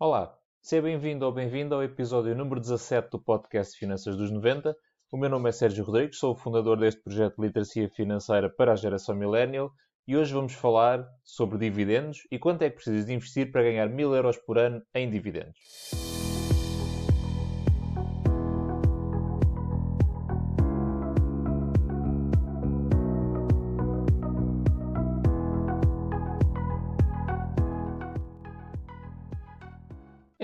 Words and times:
Olá, 0.00 0.32
seja 0.62 0.80
bem-vindo 0.80 1.26
ou 1.26 1.32
bem-vinda 1.32 1.74
ao 1.74 1.82
episódio 1.82 2.32
número 2.32 2.60
17 2.60 3.10
do 3.10 3.18
podcast 3.18 3.76
Finanças 3.76 4.16
dos 4.16 4.30
90. 4.30 4.72
O 5.10 5.16
meu 5.16 5.28
nome 5.28 5.48
é 5.48 5.52
Sérgio 5.52 5.84
Rodrigues, 5.84 6.20
sou 6.20 6.34
o 6.34 6.36
fundador 6.36 6.78
deste 6.78 7.02
projeto 7.02 7.34
de 7.34 7.44
literacia 7.44 7.88
financeira 7.88 8.48
para 8.48 8.70
a 8.70 8.76
geração 8.76 9.16
millennial 9.16 9.72
e 10.06 10.16
hoje 10.16 10.32
vamos 10.32 10.52
falar 10.52 11.04
sobre 11.24 11.58
dividendos 11.58 12.20
e 12.30 12.38
quanto 12.38 12.62
é 12.62 12.70
que 12.70 12.76
precisas 12.76 13.06
de 13.06 13.12
investir 13.12 13.50
para 13.50 13.64
ganhar 13.64 13.88
1000 13.88 14.14
euros 14.14 14.36
por 14.36 14.56
ano 14.56 14.80
em 14.94 15.10
dividendos. 15.10 15.58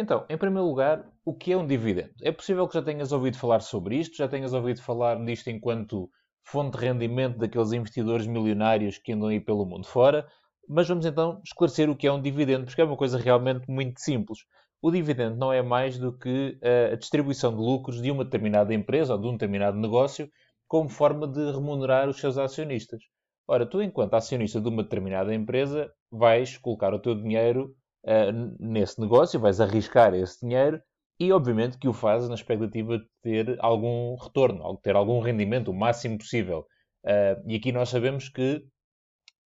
Então, 0.05 0.27
em 0.29 0.37
primeiro 0.37 0.69
lugar, 0.69 1.03
o 1.25 1.33
que 1.33 1.51
é 1.51 1.57
um 1.57 1.67
dividendo? 1.67 2.11
É 2.21 2.31
possível 2.31 2.69
que 2.69 2.75
já 2.75 2.83
tenhas 2.83 3.11
ouvido 3.11 3.39
falar 3.39 3.61
sobre 3.61 3.97
isto, 3.97 4.19
já 4.19 4.29
tenhas 4.29 4.53
ouvido 4.53 4.83
falar 4.83 5.17
disto 5.25 5.49
enquanto 5.49 6.11
fonte 6.45 6.77
de 6.77 6.85
rendimento 6.85 7.39
daqueles 7.39 7.73
investidores 7.73 8.27
milionários 8.27 8.99
que 8.99 9.13
andam 9.13 9.29
aí 9.29 9.41
pelo 9.41 9.65
mundo 9.65 9.87
fora, 9.87 10.29
mas 10.69 10.87
vamos 10.87 11.07
então 11.07 11.41
esclarecer 11.43 11.89
o 11.89 11.97
que 11.97 12.07
é 12.07 12.13
um 12.13 12.21
dividendo, 12.21 12.67
porque 12.67 12.83
é 12.83 12.85
uma 12.85 12.99
coisa 12.99 13.17
realmente 13.17 13.65
muito 13.67 13.99
simples. 13.99 14.41
O 14.83 14.91
dividendo 14.91 15.37
não 15.37 15.51
é 15.51 15.63
mais 15.63 15.99
do 15.99 16.13
que 16.13 16.59
eh, 16.61 16.91
a 16.93 16.97
distribuição 16.97 17.53
de 17.53 17.63
lucros 17.63 18.03
de 18.03 18.11
uma 18.11 18.27
determinada 18.27 18.75
empresa 18.75 19.15
ou 19.15 19.19
de 19.19 19.27
um 19.27 19.33
determinado 19.33 19.79
negócio 19.79 20.29
como 20.69 20.91
forma 20.91 21.27
de 21.27 21.51
remunerar 21.51 22.11
os 22.11 22.21
seus 22.21 22.37
acionistas. 22.37 23.03
Ora, 23.49 23.65
tu, 23.65 23.81
enquanto 23.81 24.13
acionista 24.13 24.61
de 24.61 24.69
uma 24.69 24.83
determinada 24.83 25.35
empresa, 25.35 25.91
vais 26.11 26.59
colocar 26.59 26.93
o 26.93 26.99
teu 26.99 27.15
dinheiro 27.15 27.75
uh, 28.05 28.57
nesse 28.59 29.01
negócio, 29.01 29.41
vais 29.41 29.61
arriscar 29.61 30.15
esse 30.15 30.41
dinheiro 30.41 30.81
e, 31.19 31.33
obviamente, 31.33 31.79
que 31.79 31.89
o 31.89 31.93
fazes 31.93 32.29
na 32.29 32.35
expectativa 32.35 32.99
de 32.99 33.07
ter 33.23 33.57
algum 33.61 34.17
retorno, 34.17 34.77
ter 34.83 34.97
algum 34.97 35.21
rendimento, 35.21 35.71
o 35.71 35.75
máximo 35.75 36.19
possível. 36.19 36.67
Uh, 37.05 37.43
e 37.47 37.57
aqui 37.57 37.73
nós 37.73 37.89
sabemos 37.89 38.29
que 38.29 38.65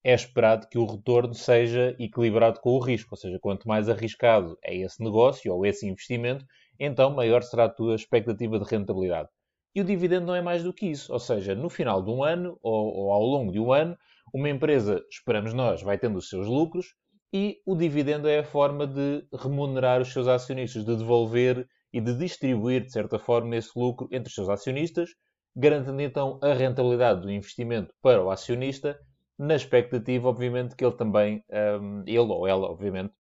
é 0.05 0.15
esperado 0.15 0.69
que 0.69 0.79
o 0.79 0.87
retorno 0.87 1.35
seja 1.35 1.95
equilibrado 1.99 2.61
com 2.61 2.71
o 2.71 2.79
risco, 2.79 3.11
ou 3.13 3.17
seja, 3.17 3.39
quanto 3.41 3.67
mais 3.67 3.89
arriscado 3.89 4.57
é 4.63 4.77
esse 4.77 5.03
negócio 5.03 5.53
ou 5.53 5.67
esse 5.67 5.87
investimento, 5.87 6.45
então 6.79 7.11
maior 7.11 7.43
será 7.43 7.65
a 7.65 7.69
tua 7.69 7.95
expectativa 7.95 8.59
de 8.59 8.65
rentabilidade. 8.65 9.29
E 9.75 9.81
o 9.81 9.85
dividendo 9.85 10.27
não 10.27 10.35
é 10.35 10.41
mais 10.41 10.63
do 10.63 10.73
que 10.73 10.87
isso, 10.87 11.13
ou 11.13 11.19
seja, 11.19 11.55
no 11.55 11.69
final 11.69 12.03
de 12.03 12.11
um 12.11 12.23
ano 12.23 12.59
ou, 12.63 12.95
ou 12.95 13.13
ao 13.13 13.23
longo 13.23 13.53
de 13.53 13.61
um 13.61 13.73
ano, 13.73 13.97
uma 14.33 14.49
empresa, 14.49 15.05
esperamos 15.11 15.53
nós, 15.53 15.83
vai 15.83 15.99
tendo 15.99 16.17
os 16.19 16.29
seus 16.29 16.47
lucros, 16.47 16.95
e 17.33 17.61
o 17.67 17.77
dividendo 17.77 18.29
é 18.29 18.39
a 18.39 18.45
forma 18.45 18.87
de 18.87 19.27
remunerar 19.33 20.01
os 20.01 20.13
seus 20.13 20.27
acionistas, 20.27 20.85
de 20.85 20.97
devolver 20.97 21.69
e 21.93 22.01
de 22.01 22.15
distribuir, 22.17 22.85
de 22.85 22.93
certa 22.93 23.19
forma, 23.19 23.57
esse 23.57 23.71
lucro 23.77 24.09
entre 24.11 24.29
os 24.29 24.35
seus 24.35 24.49
acionistas, 24.49 25.11
garantindo 25.55 26.01
então 26.01 26.39
a 26.43 26.53
rentabilidade 26.53 27.23
do 27.23 27.31
investimento 27.31 27.93
para 28.01 28.23
o 28.23 28.31
acionista, 28.31 28.99
na 29.39 29.55
expectativa, 29.55 30.29
obviamente, 30.29 30.75
que 30.75 30.85
ele 30.85 30.97
também, 30.97 31.45
um, 31.81 32.03
ele 32.07 32.19
ou 32.19 32.47
ela, 32.47 32.67
obviamente, 32.71 33.13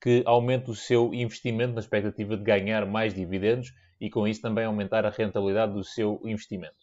que 0.00 0.22
aumente 0.26 0.70
o 0.70 0.74
seu 0.74 1.12
investimento 1.12 1.74
na 1.74 1.80
expectativa 1.80 2.36
de 2.36 2.42
ganhar 2.42 2.86
mais 2.86 3.14
dividendos 3.14 3.72
e 4.00 4.08
com 4.08 4.26
isso 4.26 4.40
também 4.40 4.64
aumentar 4.64 5.04
a 5.04 5.10
rentabilidade 5.10 5.72
do 5.72 5.84
seu 5.84 6.20
investimento. 6.24 6.76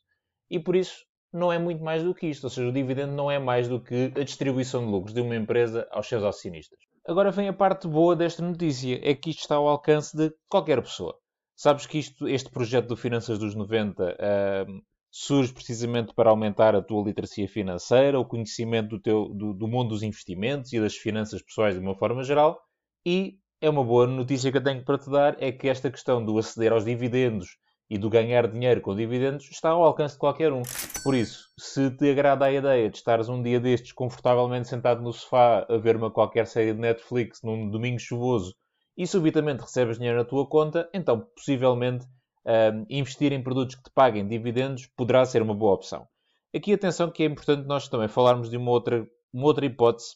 E 0.49 0.59
por 0.59 0.75
isso 0.75 1.04
não 1.35 1.51
é 1.51 1.59
muito 1.59 1.83
mais 1.83 2.03
do 2.03 2.15
que 2.15 2.27
isto, 2.27 2.45
ou 2.45 2.49
seja, 2.49 2.69
o 2.69 2.71
dividendo 2.71 3.13
não 3.13 3.29
é 3.29 3.37
mais 3.37 3.67
do 3.67 3.79
que 3.79 4.11
a 4.15 4.23
distribuição 4.23 4.85
de 4.85 4.91
lucros 4.91 5.13
de 5.13 5.21
uma 5.21 5.35
empresa 5.35 5.87
aos 5.91 6.07
seus 6.07 6.23
acionistas. 6.23 6.79
Agora 7.05 7.29
vem 7.29 7.47
a 7.47 7.53
parte 7.53 7.87
boa 7.87 8.15
desta 8.15 8.41
notícia, 8.41 8.99
é 9.03 9.13
que 9.13 9.29
isto 9.29 9.41
está 9.41 9.55
ao 9.55 9.67
alcance 9.67 10.15
de 10.15 10.33
qualquer 10.47 10.81
pessoa. 10.81 11.15
Sabes 11.55 11.85
que 11.85 11.99
isto, 11.99 12.27
este 12.27 12.49
projeto 12.49 12.87
do 12.87 12.97
Finanças 12.97 13.37
dos 13.37 13.53
90 13.53 14.03
uh, 14.03 14.81
surge 15.11 15.53
precisamente 15.53 16.13
para 16.13 16.29
aumentar 16.29 16.75
a 16.75 16.81
tua 16.81 17.03
literacia 17.03 17.47
financeira, 17.47 18.19
o 18.19 18.25
conhecimento 18.25 18.89
do, 18.89 18.99
teu, 18.99 19.29
do, 19.29 19.53
do 19.53 19.67
mundo 19.67 19.89
dos 19.89 20.03
investimentos 20.03 20.73
e 20.73 20.79
das 20.79 20.95
finanças 20.95 21.41
pessoais 21.41 21.75
de 21.75 21.81
uma 21.81 21.95
forma 21.95 22.23
geral, 22.23 22.59
e 23.05 23.37
é 23.61 23.69
uma 23.69 23.83
boa 23.83 24.07
notícia 24.07 24.51
que 24.51 24.57
eu 24.57 24.63
tenho 24.63 24.83
para 24.83 24.97
te 24.97 25.09
dar, 25.09 25.41
é 25.41 25.51
que 25.51 25.67
esta 25.67 25.91
questão 25.91 26.23
do 26.23 26.37
aceder 26.37 26.71
aos 26.71 26.85
dividendos 26.85 27.57
e 27.89 27.97
do 27.97 28.09
ganhar 28.09 28.47
dinheiro 28.47 28.81
com 28.81 28.95
dividendos 28.95 29.49
está 29.51 29.69
ao 29.69 29.83
alcance 29.83 30.15
de 30.15 30.19
qualquer 30.19 30.51
um. 30.51 30.63
Por 31.03 31.13
isso, 31.13 31.49
se 31.57 31.91
te 31.91 32.09
agrada 32.09 32.45
a 32.45 32.51
ideia 32.51 32.89
de 32.89 32.97
estares 32.97 33.29
um 33.29 33.41
dia 33.41 33.59
destes 33.59 33.91
confortavelmente 33.91 34.67
sentado 34.67 35.01
no 35.01 35.13
sofá 35.13 35.65
a 35.69 35.77
ver 35.77 35.95
uma 35.95 36.09
qualquer 36.09 36.47
série 36.47 36.73
de 36.73 36.79
Netflix 36.79 37.41
num 37.43 37.69
domingo 37.69 37.99
chuvoso 37.99 38.55
e 38.97 39.05
subitamente 39.05 39.61
recebes 39.61 39.97
dinheiro 39.97 40.17
na 40.17 40.25
tua 40.25 40.47
conta, 40.47 40.89
então 40.93 41.27
possivelmente 41.35 42.05
um, 42.45 42.85
investir 42.89 43.33
em 43.33 43.43
produtos 43.43 43.75
que 43.75 43.83
te 43.83 43.91
paguem 43.91 44.27
dividendos 44.27 44.87
poderá 44.95 45.25
ser 45.25 45.41
uma 45.41 45.53
boa 45.53 45.73
opção. 45.73 46.07
Aqui 46.55 46.73
atenção 46.73 47.11
que 47.11 47.23
é 47.23 47.25
importante 47.25 47.67
nós 47.67 47.87
também 47.87 48.07
falarmos 48.07 48.49
de 48.49 48.57
uma 48.57 48.71
outra, 48.71 49.05
uma 49.33 49.45
outra 49.45 49.65
hipótese 49.65 50.15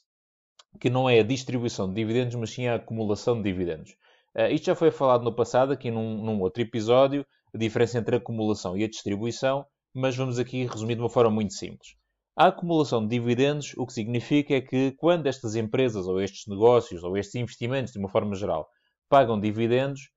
que 0.80 0.90
não 0.90 1.09
é 1.09 1.19
a 1.19 1.24
distribuição 1.24 1.88
de 1.88 1.96
dividendos, 1.96 2.36
mas 2.36 2.51
sim 2.51 2.68
a 2.68 2.75
acumulação 2.75 3.36
de 3.36 3.44
dividendos. 3.44 3.91
Uh, 4.36 4.51
isto 4.51 4.66
já 4.66 4.75
foi 4.75 4.91
falado 4.91 5.24
no 5.24 5.34
passado, 5.34 5.74
aqui 5.74 5.90
num, 5.90 6.24
num 6.24 6.40
outro 6.40 6.62
episódio, 6.62 7.25
a 7.54 7.58
diferença 7.58 7.98
entre 7.98 8.16
a 8.16 8.18
acumulação 8.18 8.78
e 8.78 8.84
a 8.84 8.90
distribuição, 8.90 9.66
mas 9.94 10.16
vamos 10.16 10.40
aqui 10.40 10.66
resumir 10.66 10.96
de 10.96 11.02
uma 11.02 11.10
forma 11.10 11.32
muito 11.32 11.54
simples. 11.54 11.96
A 12.36 12.48
acumulação 12.48 13.06
de 13.06 13.10
dividendos, 13.10 13.74
o 13.78 13.86
que 13.86 13.94
significa 13.94 14.56
é 14.56 14.62
que 14.62 14.92
quando 14.94 15.28
estas 15.28 15.56
empresas, 15.56 16.08
ou 16.08 16.22
estes 16.22 16.48
negócios, 16.48 17.04
ou 17.04 17.18
estes 17.18 17.36
investimentos, 17.36 17.92
de 17.92 18.00
uma 18.00 18.08
forma 18.08 18.34
geral, 18.36 18.70
pagam 19.10 19.40
dividendos, 19.40 20.10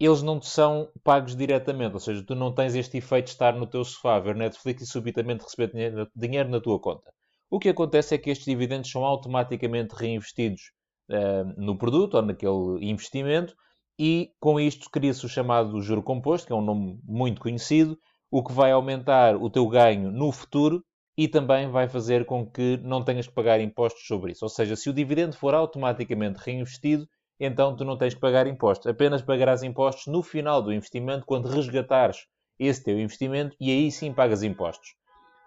eles 0.00 0.22
não 0.22 0.38
te 0.38 0.48
são 0.48 0.88
pagos 1.02 1.34
diretamente, 1.34 1.94
ou 1.94 2.00
seja, 2.00 2.24
tu 2.24 2.34
não 2.34 2.54
tens 2.54 2.74
este 2.74 2.98
efeito 2.98 3.26
de 3.26 3.32
estar 3.32 3.54
no 3.54 3.66
teu 3.66 3.84
sofá 3.84 4.18
ver 4.20 4.36
Netflix 4.36 4.82
e 4.82 4.86
subitamente 4.86 5.42
receber 5.42 5.72
dinheiro, 5.72 6.08
dinheiro 6.14 6.48
na 6.48 6.60
tua 6.60 6.78
conta. 6.80 7.12
O 7.50 7.58
que 7.58 7.68
acontece 7.68 8.14
é 8.14 8.18
que 8.18 8.30
estes 8.30 8.46
dividendos 8.46 8.90
são 8.90 9.04
automaticamente 9.04 9.94
reinvestidos 9.94 10.72
uh, 11.10 11.60
no 11.60 11.76
produto 11.76 12.14
ou 12.14 12.22
naquele 12.22 12.78
investimento 12.88 13.54
e 13.98 14.30
com 14.38 14.60
isto 14.60 14.88
cria-se 14.90 15.26
o 15.26 15.28
chamado 15.28 15.80
juro 15.80 16.02
composto, 16.02 16.46
que 16.46 16.52
é 16.52 16.56
um 16.56 16.62
nome 16.62 17.00
muito 17.04 17.40
conhecido, 17.40 17.98
o 18.30 18.42
que 18.44 18.52
vai 18.52 18.70
aumentar 18.70 19.36
o 19.36 19.50
teu 19.50 19.66
ganho 19.66 20.12
no 20.12 20.30
futuro 20.30 20.84
e 21.16 21.26
também 21.26 21.68
vai 21.68 21.88
fazer 21.88 22.24
com 22.24 22.46
que 22.46 22.76
não 22.84 23.02
tenhas 23.02 23.26
que 23.26 23.34
pagar 23.34 23.60
impostos 23.60 24.06
sobre 24.06 24.32
isso. 24.32 24.44
Ou 24.44 24.48
seja, 24.48 24.76
se 24.76 24.88
o 24.88 24.92
dividendo 24.92 25.36
for 25.36 25.52
automaticamente 25.52 26.38
reinvestido, 26.38 27.08
então 27.40 27.74
tu 27.74 27.84
não 27.84 27.96
tens 27.96 28.14
que 28.14 28.20
pagar 28.20 28.46
impostos. 28.46 28.86
Apenas 28.86 29.22
pagarás 29.22 29.62
impostos 29.64 30.06
no 30.06 30.22
final 30.22 30.62
do 30.62 30.72
investimento, 30.72 31.26
quando 31.26 31.48
resgatares 31.48 32.26
esse 32.58 32.84
teu 32.84 32.98
investimento, 32.98 33.56
e 33.60 33.70
aí 33.70 33.90
sim 33.90 34.12
pagas 34.12 34.42
impostos. 34.44 34.94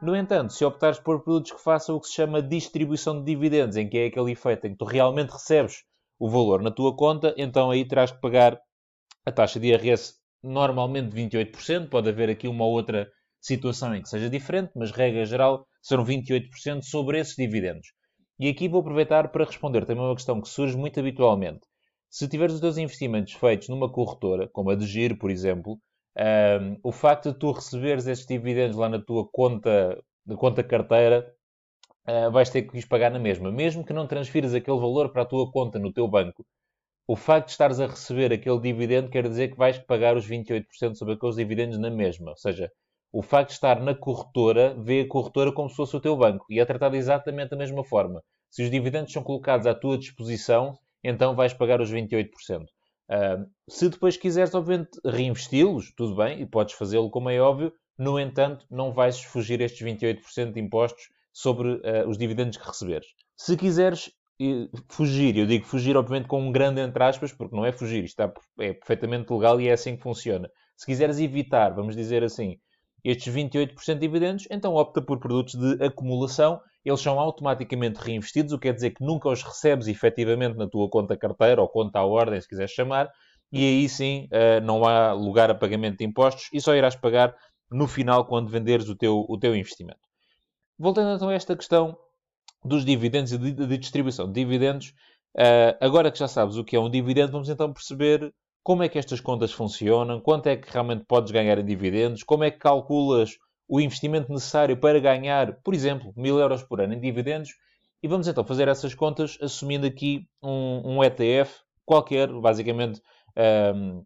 No 0.02 0.16
entanto, 0.16 0.52
se 0.52 0.66
optares 0.66 1.00
por 1.00 1.22
produtos 1.22 1.52
que 1.52 1.62
façam 1.62 1.96
o 1.96 2.02
que 2.02 2.08
se 2.08 2.16
chama 2.16 2.42
distribuição 2.42 3.20
de 3.20 3.26
dividendos, 3.26 3.78
em 3.78 3.88
que 3.88 3.98
é 3.98 4.06
aquele 4.08 4.32
efeito 4.32 4.68
em 4.68 4.72
que 4.72 4.78
tu 4.78 4.86
realmente 4.86 5.32
recebes 5.32 5.84
o 6.22 6.30
valor 6.30 6.62
na 6.62 6.70
tua 6.70 6.96
conta, 6.96 7.34
então 7.36 7.72
aí 7.72 7.84
terás 7.84 8.12
que 8.12 8.22
pagar 8.22 8.62
a 9.26 9.32
taxa 9.32 9.60
de 9.60 9.70
IRS 9.70 10.14
normalmente 10.44 11.16
28%. 11.16 11.90
Pode 11.90 12.10
haver 12.10 12.30
aqui 12.30 12.48
uma 12.48 12.64
ou 12.64 12.74
outra 12.74 13.10
situação 13.40 13.96
em 13.96 14.04
que 14.04 14.08
seja 14.08 14.30
diferente, 14.30 14.72
mas 14.76 14.92
regra 14.92 15.26
geral 15.26 15.66
serão 15.82 16.06
28% 16.06 16.84
sobre 16.84 17.20
esses 17.20 17.36
dividendos. 17.36 17.88
E 18.40 18.48
aqui 18.48 18.70
vou 18.70 18.82
aproveitar 18.82 19.30
para 19.30 19.46
responder 19.46 19.84
também 19.84 20.04
uma 20.04 20.14
questão 20.14 20.40
que 20.40 20.48
surge 20.48 20.78
muito 20.78 21.00
habitualmente. 21.00 21.62
Se 22.08 22.28
tiveres 22.28 22.54
os 22.54 22.62
teus 22.62 22.78
investimentos 22.78 23.34
feitos 23.34 23.70
numa 23.70 23.92
corretora, 23.92 24.48
como 24.54 24.70
a 24.70 24.76
de 24.76 24.86
Giro, 24.86 25.18
por 25.18 25.32
exemplo, 25.32 25.80
um, 26.62 26.78
o 26.84 26.92
facto 26.92 27.32
de 27.32 27.40
tu 27.40 27.52
receberes 27.52 28.06
esses 28.06 28.28
dividendos 28.28 28.78
lá 28.78 28.88
na 28.88 29.02
tua 29.02 29.28
conta, 29.32 30.00
na 30.24 30.36
conta 30.36 30.64
carteira, 30.64 31.34
uh, 32.08 32.32
vais 32.32 32.50
ter 32.50 32.64
que 32.64 32.78
os 32.78 32.86
pagar 32.86 33.12
na 33.12 33.20
mesma. 33.20 33.52
Mesmo 33.52 33.86
que 33.86 33.94
não 33.94 34.08
transfiras 34.08 34.54
aquele 34.54 34.80
valor 34.80 35.10
para 35.12 35.24
a 35.24 35.26
tua 35.26 35.52
conta 35.52 35.80
no 35.80 35.92
teu 35.92 36.08
banco, 36.08 36.46
o 37.08 37.16
facto 37.16 37.48
de 37.48 37.52
estares 37.52 37.80
a 37.80 37.88
receber 37.88 38.32
aquele 38.32 38.60
dividendo 38.60 39.10
quer 39.10 39.28
dizer 39.28 39.50
que 39.50 39.58
vais 39.58 39.78
pagar 39.80 40.16
os 40.16 40.28
28% 40.28 40.96
sobre 40.96 41.16
aqueles 41.16 41.36
dividendos 41.36 41.78
na 41.78 41.90
mesma. 41.90 42.32
Ou 42.32 42.38
seja, 42.38 42.72
o 43.12 43.22
facto 43.22 43.50
de 43.50 43.56
estar 43.56 43.82
na 43.82 43.94
corretora 43.94 44.76
vê 44.80 45.02
a 45.02 45.08
corretora 45.08 45.52
como 45.52 45.70
se 45.70 45.76
fosse 45.76 45.96
o 45.96 46.00
teu 46.00 46.16
banco 46.16 46.46
e 46.50 46.60
é 46.60 46.66
tratado 46.66 46.96
exatamente 46.96 47.50
da 47.50 47.58
mesma 47.58 47.84
forma. 47.84 48.24
Se 48.50 48.64
os 48.64 48.72
dividendos 48.72 49.12
são 49.12 49.24
colocados 49.24 49.68
à 49.68 49.76
tua 49.76 49.98
disposição, 49.98 50.78
então 51.04 51.36
vais 51.36 51.54
pagar 51.54 51.82
os 51.82 51.92
28%. 51.92 52.30
Uh, 52.64 53.46
se 53.68 53.90
depois 53.90 54.16
quiseres, 54.16 54.54
obviamente, 54.56 54.92
reinvesti-los, 55.04 55.94
tudo 55.96 56.16
bem, 56.16 56.42
e 56.42 56.46
podes 56.46 56.76
fazê-lo 56.76 57.10
como 57.10 57.30
é 57.30 57.42
óbvio, 57.42 57.74
no 57.98 58.18
entanto, 58.18 58.66
não 58.70 58.94
vais 58.94 59.22
fugir 59.22 59.60
estes 59.60 59.86
28% 59.86 60.54
de 60.54 60.60
impostos 60.62 61.10
sobre 61.34 61.70
uh, 61.74 62.08
os 62.08 62.18
dividendos 62.18 62.58
que 62.58 62.68
receberes. 62.68 63.08
Se 63.38 63.56
quiseres 63.58 64.08
uh, 64.42 64.70
fugir, 64.90 65.38
eu 65.38 65.46
digo 65.46 65.66
fugir, 65.66 65.96
obviamente, 65.96 66.28
com 66.28 66.42
um 66.42 66.52
grande 66.52 66.82
entre 66.82 67.04
aspas, 67.04 67.32
porque 67.32 67.56
não 67.56 67.66
é 67.66 67.72
fugir, 67.72 68.04
isto 68.04 68.22
está, 68.22 68.34
é 68.60 68.74
perfeitamente 68.74 69.32
legal 69.32 69.60
e 69.60 69.68
é 69.68 69.74
assim 69.74 69.96
que 69.96 70.04
funciona. 70.04 70.50
Se 70.76 70.86
quiseres 70.86 71.20
evitar, 71.20 71.74
vamos 71.74 71.96
dizer 71.96 72.24
assim, 72.24 72.58
estes 73.04 73.34
28% 73.34 73.94
de 73.94 74.00
dividendos, 74.00 74.48
então 74.52 74.76
opta 74.76 75.02
por 75.02 75.20
produtos 75.20 75.56
de 75.56 75.84
acumulação 75.84 76.60
eles 76.84 77.00
são 77.00 77.20
automaticamente 77.20 78.00
reinvestidos, 78.00 78.54
o 78.54 78.58
que 78.58 78.68
quer 78.68 78.74
dizer 78.74 78.92
que 78.92 79.04
nunca 79.04 79.30
os 79.30 79.44
recebes 79.44 79.88
efetivamente 79.88 80.58
na 80.58 80.68
tua 80.68 80.90
conta 80.90 81.16
carteira 81.16 81.62
ou 81.62 81.70
conta 81.70 82.00
à 82.00 82.06
ordem, 82.06 82.42
se 82.42 82.48
quiseres 82.48 82.72
chamar, 82.72 83.10
e 83.52 83.60
aí 83.60 83.90
sim 83.90 84.28
uh, 84.32 84.66
não 84.66 84.84
há 84.86 85.14
lugar 85.14 85.52
a 85.52 85.56
pagamento 85.56 86.00
de 86.00 86.06
impostos 86.06 86.50
e 86.52 86.60
só 86.60 86.74
irás 86.74 86.96
pagar 86.96 87.36
no 87.70 87.88
final 87.88 88.26
quando 88.26 88.50
venderes 88.50 88.90
o 88.90 88.96
teu, 88.96 89.26
o 89.28 89.38
teu 89.38 89.56
investimento. 89.56 90.00
Voltando 90.78 91.16
então 91.16 91.30
a 91.30 91.34
esta 91.34 91.56
questão 91.56 91.98
dos 92.64 92.86
dividendos 92.86 93.32
e 93.32 93.38
de 93.38 93.78
distribuição 93.78 94.28
de 94.28 94.34
dividendos, 94.34 94.94
uh, 95.38 95.78
agora 95.80 96.12
que 96.12 96.20
já 96.20 96.28
sabes 96.28 96.58
o 96.58 96.64
que 96.64 96.76
é 96.76 96.80
um 96.80 96.90
dividendo, 96.90 97.32
vamos 97.32 97.50
então 97.50 97.72
perceber 97.72 98.34
como 98.64 98.84
é 98.84 98.90
que 98.90 99.00
estas 99.00 99.20
contas 99.20 99.52
funcionam, 99.52 100.20
quanto 100.20 100.48
é 100.48 100.56
que 100.56 100.72
realmente 100.72 101.04
podes 101.06 101.32
ganhar 101.32 101.58
em 101.58 101.66
dividendos, 101.66 102.24
como 102.24 102.44
é 102.44 102.52
que 102.52 102.60
calculas 102.60 103.38
o 103.68 103.80
investimento 103.80 104.32
necessário 104.32 104.78
para 104.78 105.00
ganhar, 105.00 105.54
por 105.64 105.74
exemplo, 105.74 106.14
mil 106.16 106.38
euros 106.38 106.62
por 106.62 106.82
ano 106.82 106.94
em 106.94 107.00
dividendos. 107.00 107.52
E 108.04 108.08
vamos 108.08 108.28
então 108.28 108.44
fazer 108.44 108.68
essas 108.68 108.94
contas 108.94 109.38
assumindo 109.42 109.88
aqui 109.88 110.28
um, 110.44 110.98
um 110.98 111.04
ETF 111.04 111.62
qualquer, 111.86 112.28
basicamente 112.28 113.02
um, 113.76 114.04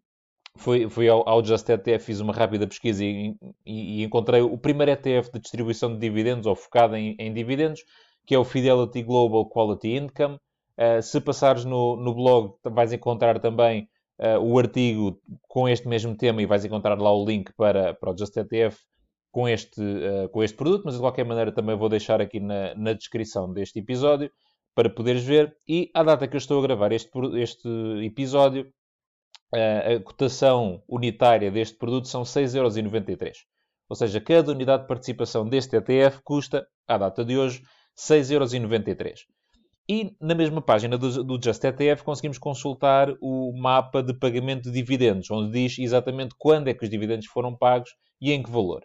fui, 0.56 0.88
fui 0.88 1.08
ao, 1.08 1.28
ao 1.28 1.44
Just 1.44 1.68
ETF, 1.68 2.04
fiz 2.04 2.20
uma 2.20 2.32
rápida 2.32 2.66
pesquisa 2.66 3.04
e, 3.04 3.34
e, 3.64 4.00
e, 4.00 4.04
encontrei 4.04 4.40
o 4.40 4.58
primeiro 4.58 4.92
ETF 4.92 5.30
de 5.32 5.40
distribuição 5.40 5.92
de 5.92 5.98
dividendos, 5.98 6.46
ou 6.46 6.54
focado 6.54 6.96
em, 6.96 7.14
em 7.18 7.32
dividendos, 7.32 7.82
que 8.26 8.34
é 8.34 8.38
o 8.38 8.44
Fidelity 8.44 9.02
Global 9.02 9.48
Quality 9.48 9.96
Income. 9.96 10.38
Uh, 10.78 11.00
se 11.00 11.20
passares 11.20 11.64
no, 11.64 11.96
no 11.96 12.14
blog, 12.14 12.54
vais 12.64 12.92
encontrar 12.92 13.38
também 13.38 13.88
uh, 14.18 14.38
o 14.38 14.58
artigo 14.58 15.18
com 15.48 15.68
este 15.68 15.88
mesmo 15.88 16.16
tema 16.16 16.42
e 16.42 16.46
vais 16.46 16.64
encontrar 16.64 17.00
lá 17.00 17.12
o 17.12 17.24
link 17.24 17.52
para, 17.56 17.94
para 17.94 18.12
o 18.12 18.16
Just 18.16 18.36
ETF 18.36 18.78
com 19.32 19.48
este, 19.48 19.80
uh, 19.80 20.28
com 20.30 20.42
este 20.42 20.56
produto, 20.56 20.82
mas 20.84 20.94
de 20.94 21.00
qualquer 21.00 21.24
maneira 21.24 21.52
também 21.52 21.76
vou 21.76 21.88
deixar 21.88 22.20
aqui 22.20 22.40
na, 22.40 22.74
na 22.74 22.92
descrição 22.92 23.52
deste 23.52 23.78
episódio 23.78 24.30
para 24.74 24.90
poderes 24.90 25.24
ver. 25.24 25.56
E 25.66 25.90
à 25.94 26.02
data 26.02 26.28
que 26.28 26.36
eu 26.36 26.38
estou 26.38 26.58
a 26.58 26.62
gravar 26.62 26.92
este, 26.92 27.10
este 27.40 27.68
episódio, 28.04 28.70
a 29.52 30.00
cotação 30.00 30.82
unitária 30.88 31.50
deste 31.50 31.76
produto 31.76 32.08
são 32.08 32.22
6,93€. 32.22 33.32
Ou 33.88 33.96
seja, 33.96 34.20
cada 34.20 34.50
unidade 34.50 34.82
de 34.82 34.88
participação 34.88 35.48
deste 35.48 35.76
ETF 35.76 36.20
custa, 36.24 36.66
à 36.88 36.98
data 36.98 37.24
de 37.24 37.38
hoje, 37.38 37.62
6,93€. 37.96 39.20
E 39.88 40.16
na 40.20 40.34
mesma 40.34 40.60
página 40.60 40.98
do, 40.98 41.22
do 41.22 41.40
Just 41.42 41.62
ETF 41.62 42.02
conseguimos 42.02 42.38
consultar 42.38 43.14
o 43.20 43.52
mapa 43.56 44.02
de 44.02 44.12
pagamento 44.12 44.64
de 44.64 44.72
dividendos, 44.72 45.30
onde 45.30 45.52
diz 45.52 45.78
exatamente 45.78 46.34
quando 46.36 46.68
é 46.68 46.74
que 46.74 46.84
os 46.84 46.90
dividendos 46.90 47.26
foram 47.26 47.56
pagos 47.56 47.90
e 48.20 48.32
em 48.32 48.42
que 48.42 48.50
valor 48.50 48.82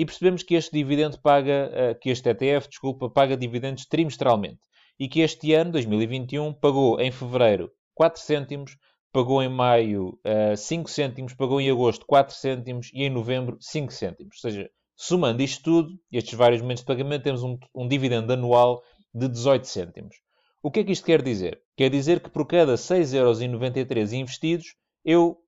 e 0.00 0.04
percebemos 0.06 0.42
que 0.42 0.54
este 0.54 0.72
dividendo 0.72 1.20
paga, 1.20 1.70
eh, 1.74 1.94
que 1.94 2.08
este 2.08 2.30
ETF, 2.30 2.70
desculpa, 2.70 3.10
paga 3.10 3.36
dividendos 3.36 3.84
trimestralmente. 3.84 4.58
E 4.98 5.06
que 5.06 5.20
este 5.20 5.52
ano, 5.52 5.72
2021, 5.72 6.54
pagou 6.54 6.98
em 6.98 7.12
fevereiro 7.12 7.70
4 7.94 8.18
cêntimos, 8.18 8.78
pagou 9.12 9.42
em 9.42 9.48
maio 9.48 10.18
5 10.56 10.88
eh, 10.88 10.92
cêntimos, 10.92 11.34
pagou 11.34 11.60
em 11.60 11.70
agosto 11.70 12.06
4 12.06 12.34
cêntimos 12.34 12.90
e 12.94 13.02
em 13.02 13.10
novembro 13.10 13.56
5 13.60 13.92
cêntimos. 13.92 14.36
Ou 14.36 14.50
seja, 14.50 14.70
somando 14.96 15.42
isto 15.42 15.62
tudo, 15.62 15.98
estes 16.12 16.34
vários 16.34 16.62
momentos 16.62 16.82
de 16.82 16.86
pagamento, 16.86 17.24
temos 17.24 17.42
um, 17.42 17.58
um 17.74 17.88
dividendo 17.88 18.32
anual 18.32 18.82
de 19.14 19.28
18 19.28 19.66
cêntimos. 19.66 20.16
O 20.62 20.70
que 20.70 20.80
é 20.80 20.84
que 20.84 20.92
isto 20.92 21.06
quer 21.06 21.22
dizer? 21.22 21.60
Quer 21.76 21.90
dizer 21.90 22.20
que 22.20 22.30
por 22.30 22.46
cada 22.46 22.74
6,93€ 22.74 24.12
investidos, 24.12 24.74
eu 25.04 25.38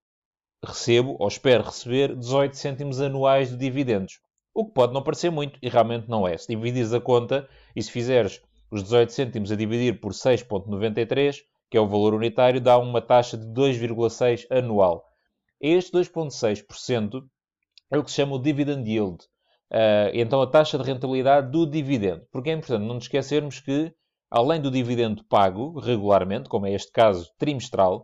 recebo, 0.65 1.17
ou 1.19 1.29
espero 1.29 1.65
receber, 1.65 2.17
18 2.17 2.57
cêntimos 2.57 3.01
anuais 3.01 3.51
de 3.51 3.57
dividendos. 3.57 4.21
O 4.55 4.65
que 4.65 4.73
pode 4.73 4.93
não 4.93 5.03
parecer 5.03 5.31
muito, 5.31 5.59
e 5.63 5.69
realmente 5.69 6.09
não 6.09 6.27
é. 6.27 6.37
Se 6.37 6.49
dividires 6.49 6.93
a 6.93 7.01
conta 7.01 7.49
e 7.77 7.83
se 7.83 7.91
fizeres 7.91 8.41
os 8.71 8.83
18 8.83 9.13
cêntimos 9.13 9.53
a 9.53 9.57
dividir 9.57 10.01
por 10.01 10.13
6,93, 10.13 11.43
que 11.73 11.79
é 11.79 11.81
o 11.81 11.89
valor 11.89 12.13
unitário, 12.13 12.61
dá 12.61 12.77
uma 12.77 13.01
taxa 13.01 13.35
de 13.35 13.47
2,6 13.47 14.45
anual. 14.51 15.03
Este 15.59 15.91
2,6% 15.91 17.23
é 17.91 17.97
o 17.97 18.05
que 18.05 18.11
se 18.11 18.17
chama 18.17 18.37
o 18.37 18.39
dividend 18.39 18.87
yield. 18.87 19.25
Uh, 19.71 20.13
então, 20.13 20.43
a 20.43 20.47
taxa 20.47 20.77
de 20.77 20.85
rentabilidade 20.85 21.51
do 21.51 21.65
dividendo. 21.65 22.27
Porque 22.31 22.51
é 22.51 22.53
importante 22.53 22.87
não 22.87 22.97
nos 22.97 23.05
esquecermos 23.05 23.59
que, 23.59 23.91
além 24.31 24.61
do 24.61 24.71
dividendo 24.71 25.25
pago 25.25 25.81
regularmente, 25.81 26.47
como 26.47 26.67
é 26.67 26.75
este 26.75 26.93
caso 26.93 27.31
trimestral, 27.39 28.01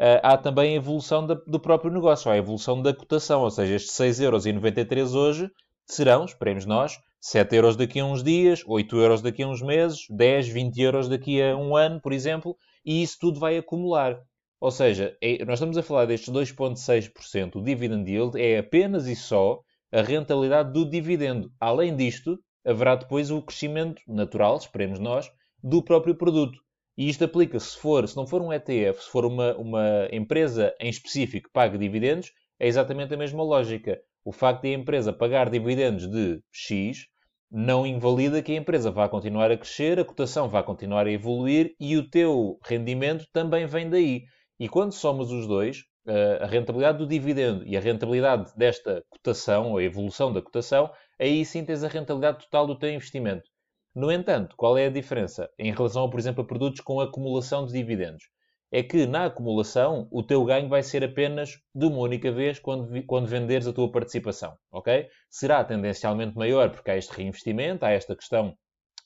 uh, 0.00 0.18
há 0.20 0.36
também 0.36 0.72
a 0.72 0.76
evolução 0.78 1.24
do 1.24 1.60
próprio 1.60 1.92
negócio, 1.92 2.28
há 2.28 2.34
a 2.34 2.38
evolução 2.38 2.82
da 2.82 2.92
cotação. 2.92 3.42
Ou 3.42 3.52
seja, 3.52 3.76
estes 3.76 3.94
6,93€ 3.94 5.14
hoje 5.14 5.48
serão, 5.86 6.24
esperemos 6.24 6.66
nós, 6.66 6.98
7 7.20 7.54
euros 7.54 7.76
daqui 7.76 8.00
a 8.00 8.04
uns 8.04 8.24
dias, 8.24 8.64
8 8.66 8.96
euros 8.96 9.22
daqui 9.22 9.44
a 9.44 9.46
uns 9.46 9.62
meses, 9.62 10.06
10, 10.10 10.48
20 10.48 10.80
euros 10.80 11.08
daqui 11.08 11.40
a 11.40 11.56
um 11.56 11.76
ano, 11.76 12.00
por 12.00 12.12
exemplo, 12.12 12.56
e 12.84 13.02
isso 13.02 13.18
tudo 13.20 13.40
vai 13.40 13.56
acumular. 13.56 14.20
Ou 14.60 14.70
seja, 14.70 15.16
é, 15.20 15.44
nós 15.44 15.54
estamos 15.54 15.76
a 15.76 15.82
falar 15.82 16.06
destes 16.06 16.32
2,6%, 16.32 17.56
o 17.56 17.62
dividend 17.62 18.08
yield 18.10 18.40
é 18.40 18.58
apenas 18.58 19.06
e 19.06 19.16
só 19.16 19.60
a 19.90 20.02
rentabilidade 20.02 20.72
do 20.72 20.88
dividendo. 20.88 21.52
Além 21.60 21.96
disto, 21.96 22.38
haverá 22.64 22.94
depois 22.94 23.30
o 23.30 23.42
crescimento 23.42 24.00
natural, 24.06 24.56
esperemos 24.56 24.98
nós, 24.98 25.30
do 25.62 25.82
próprio 25.82 26.14
produto. 26.14 26.58
E 26.96 27.08
isto 27.08 27.24
aplica 27.24 27.58
se 27.58 27.76
for, 27.76 28.06
se 28.06 28.16
não 28.16 28.26
for 28.26 28.40
um 28.40 28.52
ETF, 28.52 29.02
se 29.02 29.10
for 29.10 29.24
uma, 29.24 29.56
uma 29.56 30.08
empresa 30.12 30.74
em 30.78 30.88
específico 30.88 31.48
que 31.48 31.52
pague 31.52 31.78
dividendos, 31.78 32.30
é 32.60 32.66
exatamente 32.66 33.14
a 33.14 33.16
mesma 33.16 33.42
lógica 33.42 34.00
o 34.24 34.30
facto 34.30 34.62
de 34.62 34.68
a 34.68 34.78
empresa 34.78 35.12
pagar 35.12 35.50
dividendos 35.50 36.06
de 36.06 36.40
X 36.52 37.06
não 37.52 37.86
invalida 37.86 38.42
que 38.42 38.52
a 38.52 38.56
empresa 38.56 38.90
vá 38.90 39.06
continuar 39.10 39.50
a 39.50 39.58
crescer, 39.58 40.00
a 40.00 40.04
cotação 40.04 40.48
vai 40.48 40.62
continuar 40.62 41.06
a 41.06 41.10
evoluir 41.10 41.74
e 41.78 41.98
o 41.98 42.08
teu 42.08 42.58
rendimento 42.64 43.26
também 43.30 43.66
vem 43.66 43.90
daí. 43.90 44.22
E 44.58 44.68
quando 44.70 44.92
somos 44.92 45.30
os 45.30 45.46
dois, 45.46 45.84
eh, 46.06 46.38
a 46.40 46.46
rentabilidade 46.46 46.96
do 46.98 47.06
dividendo 47.06 47.62
e 47.66 47.76
a 47.76 47.80
rentabilidade 47.80 48.50
desta 48.56 49.04
cotação, 49.10 49.72
ou 49.72 49.76
a 49.78 49.82
evolução 49.82 50.32
da 50.32 50.40
cotação, 50.40 50.90
aí 51.20 51.44
sim 51.44 51.62
tens 51.62 51.84
a 51.84 51.88
rentabilidade 51.88 52.44
total 52.44 52.66
do 52.66 52.78
teu 52.78 52.90
investimento. 52.90 53.50
No 53.94 54.10
entanto, 54.10 54.56
qual 54.56 54.78
é 54.78 54.86
a 54.86 54.90
diferença 54.90 55.50
em 55.58 55.72
relação, 55.72 56.08
por 56.08 56.18
exemplo, 56.18 56.42
a 56.42 56.46
produtos 56.46 56.80
com 56.80 57.00
acumulação 57.00 57.66
de 57.66 57.72
dividendos? 57.74 58.24
É 58.72 58.82
que 58.82 59.06
na 59.06 59.26
acumulação 59.26 60.08
o 60.10 60.22
teu 60.22 60.42
ganho 60.46 60.66
vai 60.66 60.82
ser 60.82 61.04
apenas 61.04 61.60
de 61.74 61.84
uma 61.84 61.98
única 61.98 62.32
vez 62.32 62.58
quando, 62.58 63.04
quando 63.04 63.26
venderes 63.26 63.66
a 63.66 63.72
tua 63.72 63.92
participação, 63.92 64.56
ok? 64.72 65.06
Será 65.28 65.62
tendencialmente 65.62 66.36
maior 66.38 66.70
porque 66.70 66.90
há 66.90 66.96
este 66.96 67.14
reinvestimento, 67.14 67.84
há 67.84 67.90
esta 67.90 68.16
questão 68.16 68.56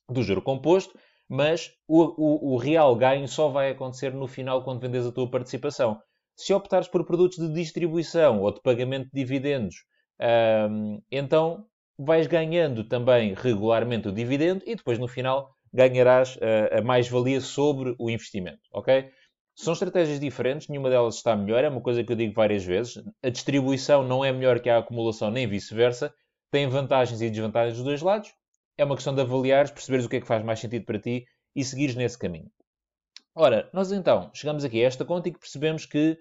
do 0.09 0.23
juro 0.23 0.41
composto, 0.41 0.97
mas 1.29 1.73
o, 1.89 2.05
o, 2.05 2.55
o 2.55 2.57
real 2.57 2.95
ganho 2.95 3.27
só 3.27 3.49
vai 3.49 3.71
acontecer 3.71 4.15
no 4.15 4.29
final 4.29 4.63
quando 4.63 4.81
vendes 4.81 5.05
a 5.05 5.11
tua 5.11 5.29
participação. 5.29 6.01
Se 6.37 6.55
optares 6.55 6.87
por 6.87 7.05
produtos 7.05 7.39
de 7.39 7.53
distribuição 7.53 8.43
ou 8.43 8.53
de 8.53 8.63
pagamento 8.63 9.07
de 9.07 9.21
dividendos, 9.21 9.85
hum, 10.71 11.03
então 11.11 11.67
vais 11.99 12.29
ganhando 12.29 12.85
também 12.85 13.35
regularmente 13.35 14.07
o 14.07 14.13
dividendo 14.13 14.63
e 14.65 14.77
depois 14.77 14.97
no 14.97 15.09
final 15.09 15.57
ganharás 15.73 16.37
uh, 16.37 16.79
a 16.79 16.83
mais-valia 16.83 17.41
sobre 17.41 17.97
o 17.99 18.09
investimento, 18.09 18.61
ok? 18.73 19.11
São 19.59 19.73
estratégias 19.73 20.21
diferentes, 20.21 20.69
nenhuma 20.69 20.91
delas 20.91 21.17
está 21.17 21.35
melhor, 21.35 21.65
é 21.65 21.69
uma 21.71 21.81
coisa 21.81 22.05
que 22.05 22.13
eu 22.13 22.17
digo 22.17 22.35
várias 22.35 22.63
vezes. 22.63 23.03
A 23.23 23.31
distribuição 23.31 24.07
não 24.07 24.23
é 24.23 24.31
melhor 24.31 24.61
que 24.61 24.69
a 24.69 24.77
acumulação, 24.77 25.31
nem 25.31 25.49
vice-versa. 25.49 26.13
Tem 26.51 26.69
vantagens 26.69 27.23
e 27.23 27.31
desvantagens 27.31 27.77
dos 27.77 27.85
dois 27.85 28.03
lados. 28.03 28.35
É 28.77 28.85
uma 28.85 28.95
questão 28.95 29.15
de 29.15 29.23
avaliares, 29.23 29.71
perceberes 29.71 30.05
o 30.05 30.11
que 30.11 30.17
é 30.17 30.21
que 30.21 30.27
faz 30.27 30.45
mais 30.45 30.61
sentido 30.61 30.85
para 30.85 30.99
ti 30.99 31.25
e 31.55 31.65
seguires 31.65 31.95
nesse 31.95 32.19
caminho. 32.19 32.51
Ora, 33.35 33.71
nós 33.73 33.91
então 33.93 34.31
chegamos 34.35 34.63
aqui 34.63 34.85
a 34.85 34.87
esta 34.87 35.07
conta 35.07 35.31
e 35.31 35.33
percebemos 35.33 35.87
que 35.87 36.19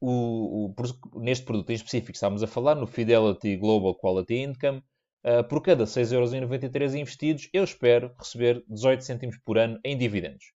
o, 0.00 0.72
o, 0.72 1.20
neste 1.20 1.44
produto 1.44 1.70
em 1.70 1.74
específico 1.74 2.12
que 2.12 2.16
estamos 2.16 2.40
a 2.40 2.46
falar, 2.46 2.76
no 2.76 2.86
Fidelity 2.86 3.56
Global 3.56 3.96
Quality 3.96 4.42
Income, 4.42 4.78
uh, 5.24 5.42
por 5.48 5.60
cada 5.60 5.84
6,93€ 5.84 6.94
investidos, 6.94 7.48
eu 7.52 7.64
espero 7.64 8.14
receber 8.16 8.64
18 8.68 9.02
cêntimos 9.02 9.36
por 9.38 9.58
ano 9.58 9.80
em 9.84 9.98
dividendos. 9.98 10.55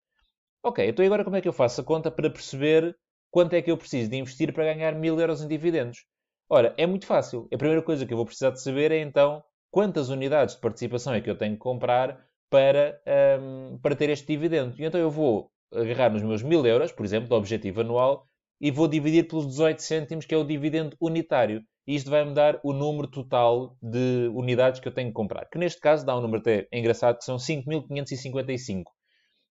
Ok, 0.66 0.84
então 0.84 1.06
agora 1.06 1.22
como 1.22 1.36
é 1.36 1.40
que 1.40 1.46
eu 1.46 1.52
faço 1.52 1.80
a 1.80 1.84
conta 1.84 2.10
para 2.10 2.28
perceber 2.28 2.98
quanto 3.30 3.54
é 3.54 3.62
que 3.62 3.70
eu 3.70 3.78
preciso 3.78 4.10
de 4.10 4.16
investir 4.16 4.52
para 4.52 4.64
ganhar 4.64 4.96
mil 4.96 5.16
euros 5.20 5.40
em 5.40 5.46
dividendos? 5.46 6.04
Ora, 6.50 6.74
é 6.76 6.84
muito 6.84 7.06
fácil. 7.06 7.46
A 7.54 7.56
primeira 7.56 7.80
coisa 7.80 8.04
que 8.04 8.12
eu 8.12 8.16
vou 8.16 8.26
precisar 8.26 8.50
de 8.50 8.60
saber 8.60 8.90
é 8.90 9.00
então 9.00 9.44
quantas 9.70 10.08
unidades 10.08 10.56
de 10.56 10.60
participação 10.60 11.14
é 11.14 11.20
que 11.20 11.30
eu 11.30 11.38
tenho 11.38 11.52
que 11.52 11.60
comprar 11.60 12.18
para, 12.50 13.00
um, 13.40 13.78
para 13.80 13.94
ter 13.94 14.10
este 14.10 14.26
dividendo. 14.26 14.74
E 14.76 14.84
então 14.84 14.98
eu 14.98 15.08
vou 15.08 15.52
agarrar 15.72 16.10
nos 16.10 16.24
meus 16.24 16.42
mil 16.42 16.66
euros, 16.66 16.90
por 16.90 17.06
exemplo, 17.06 17.28
do 17.28 17.36
objetivo 17.36 17.82
anual, 17.82 18.26
e 18.60 18.72
vou 18.72 18.88
dividir 18.88 19.28
pelos 19.28 19.46
18 19.46 19.80
cêntimos, 19.80 20.26
que 20.26 20.34
é 20.34 20.36
o 20.36 20.42
dividendo 20.42 20.96
unitário. 21.00 21.62
E 21.86 21.94
isto 21.94 22.10
vai-me 22.10 22.34
dar 22.34 22.58
o 22.64 22.72
número 22.72 23.06
total 23.06 23.76
de 23.80 24.28
unidades 24.34 24.80
que 24.80 24.88
eu 24.88 24.92
tenho 24.92 25.10
que 25.10 25.14
comprar. 25.14 25.48
Que 25.48 25.58
neste 25.58 25.80
caso 25.80 26.04
dá 26.04 26.18
um 26.18 26.20
número 26.20 26.40
até 26.40 26.66
engraçado, 26.72 27.18
que 27.18 27.24
são 27.24 27.36
5.555. 27.36 28.82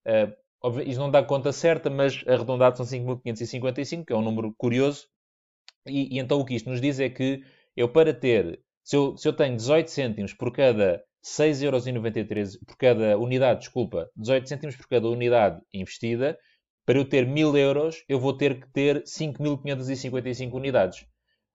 Uh, 0.06 0.45
isto 0.86 1.00
não 1.00 1.12
dá 1.12 1.24
conta 1.24 1.52
certa, 1.52 1.90
mas 1.90 2.24
arredondado 2.28 2.78
são 2.78 2.86
5.555, 2.86 4.06
que 4.06 4.14
é 4.14 4.16
um 4.16 4.22
número 4.22 4.54
curioso. 4.58 5.08
E, 5.88 6.16
e, 6.16 6.20
então 6.20 6.40
o 6.40 6.46
que 6.46 6.56
isto 6.56 6.70
nos 6.70 6.82
diz 6.82 7.00
é 7.00 7.10
que 7.10 7.42
eu, 7.76 7.90
para 7.90 8.14
ter, 8.14 8.60
se 8.84 8.96
eu, 8.96 9.16
se 9.18 9.28
eu 9.28 9.34
tenho 9.34 9.56
18 9.56 9.90
cêntimos 9.90 10.34
por 10.34 10.52
cada 10.52 11.04
6,93€ 11.26 12.60
por 12.66 12.78
cada 12.78 13.18
unidade, 13.18 13.62
desculpa, 13.62 14.10
18 14.16 14.48
cêntimos 14.48 14.76
por 14.76 14.88
cada 14.88 15.08
unidade 15.10 15.62
investida, 15.74 16.38
para 16.86 17.00
eu 17.00 17.06
ter 17.10 17.26
1000 17.26 17.58
euros, 17.58 18.04
eu 18.08 18.20
vou 18.20 18.38
ter 18.38 18.60
que 18.60 18.72
ter 18.72 19.04
5.555 19.04 20.54
unidades. 20.54 21.06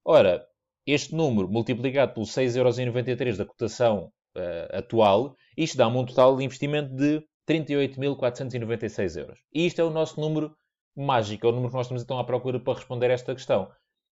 Ora, 0.04 0.44
este 0.84 1.14
número 1.14 1.48
multiplicado 1.48 2.14
pelo 2.14 2.26
6,93€ 2.26 3.36
da 3.36 3.46
cotação 3.46 4.12
uh, 4.36 4.76
atual, 4.76 5.36
isto 5.56 5.76
dá-me 5.76 5.96
um 5.96 6.04
total 6.04 6.36
de 6.36 6.44
investimento 6.44 6.92
de 6.94 7.22
38.496 7.50 9.16
euros. 9.18 9.38
E 9.52 9.66
isto 9.66 9.80
é 9.80 9.84
o 9.84 9.90
nosso 9.90 10.20
número 10.20 10.56
mágico, 10.96 11.46
é 11.46 11.48
o 11.48 11.52
número 11.52 11.70
que 11.70 11.76
nós 11.76 11.86
estamos 11.86 12.02
então 12.04 12.18
à 12.18 12.24
procura 12.24 12.60
para 12.60 12.74
responder 12.74 13.10
esta 13.10 13.34
questão. 13.34 13.68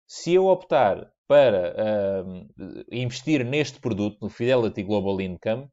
Se 0.07 0.35
eu 0.35 0.45
optar 0.45 1.11
para 1.27 1.73
uh, 1.73 2.85
investir 2.91 3.43
neste 3.43 3.79
produto, 3.79 4.19
no 4.21 4.29
Fidelity 4.29 4.83
Global 4.83 5.19
Income, 5.19 5.67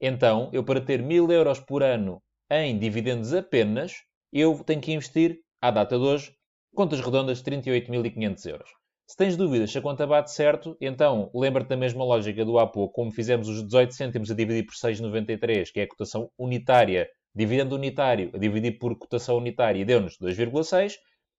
então 0.00 0.48
eu 0.52 0.64
para 0.64 0.80
ter 0.80 1.02
1000 1.02 1.30
euros 1.30 1.60
por 1.60 1.82
ano 1.82 2.22
em 2.50 2.78
dividendos 2.78 3.34
apenas, 3.34 3.92
eu 4.32 4.62
tenho 4.64 4.80
que 4.80 4.92
investir, 4.92 5.40
à 5.60 5.70
data 5.70 5.98
de 5.98 6.04
hoje, 6.04 6.34
contas 6.74 7.00
redondas, 7.00 7.42
38.500 7.42 8.46
euros. 8.50 8.81
Se 9.06 9.16
tens 9.16 9.36
dúvidas 9.36 9.70
se 9.70 9.78
a 9.78 9.82
conta 9.82 10.06
bate 10.06 10.30
certo, 10.30 10.76
então 10.80 11.30
lembra-te 11.34 11.68
da 11.68 11.76
mesma 11.76 12.04
lógica 12.04 12.44
do 12.44 12.58
há 12.58 12.66
pouco, 12.66 12.94
como 12.94 13.12
fizemos 13.12 13.48
os 13.48 13.62
18 13.62 13.94
cêntimos 13.94 14.30
a 14.30 14.34
dividir 14.34 14.64
por 14.64 14.74
6,93, 14.74 15.70
que 15.70 15.80
é 15.80 15.82
a 15.82 15.88
cotação 15.88 16.30
unitária, 16.38 17.08
dividendo 17.34 17.74
unitário 17.74 18.30
a 18.32 18.38
dividir 18.38 18.78
por 18.78 18.96
cotação 18.96 19.36
unitária, 19.36 19.84
deu-nos 19.84 20.16
2,6. 20.18 20.94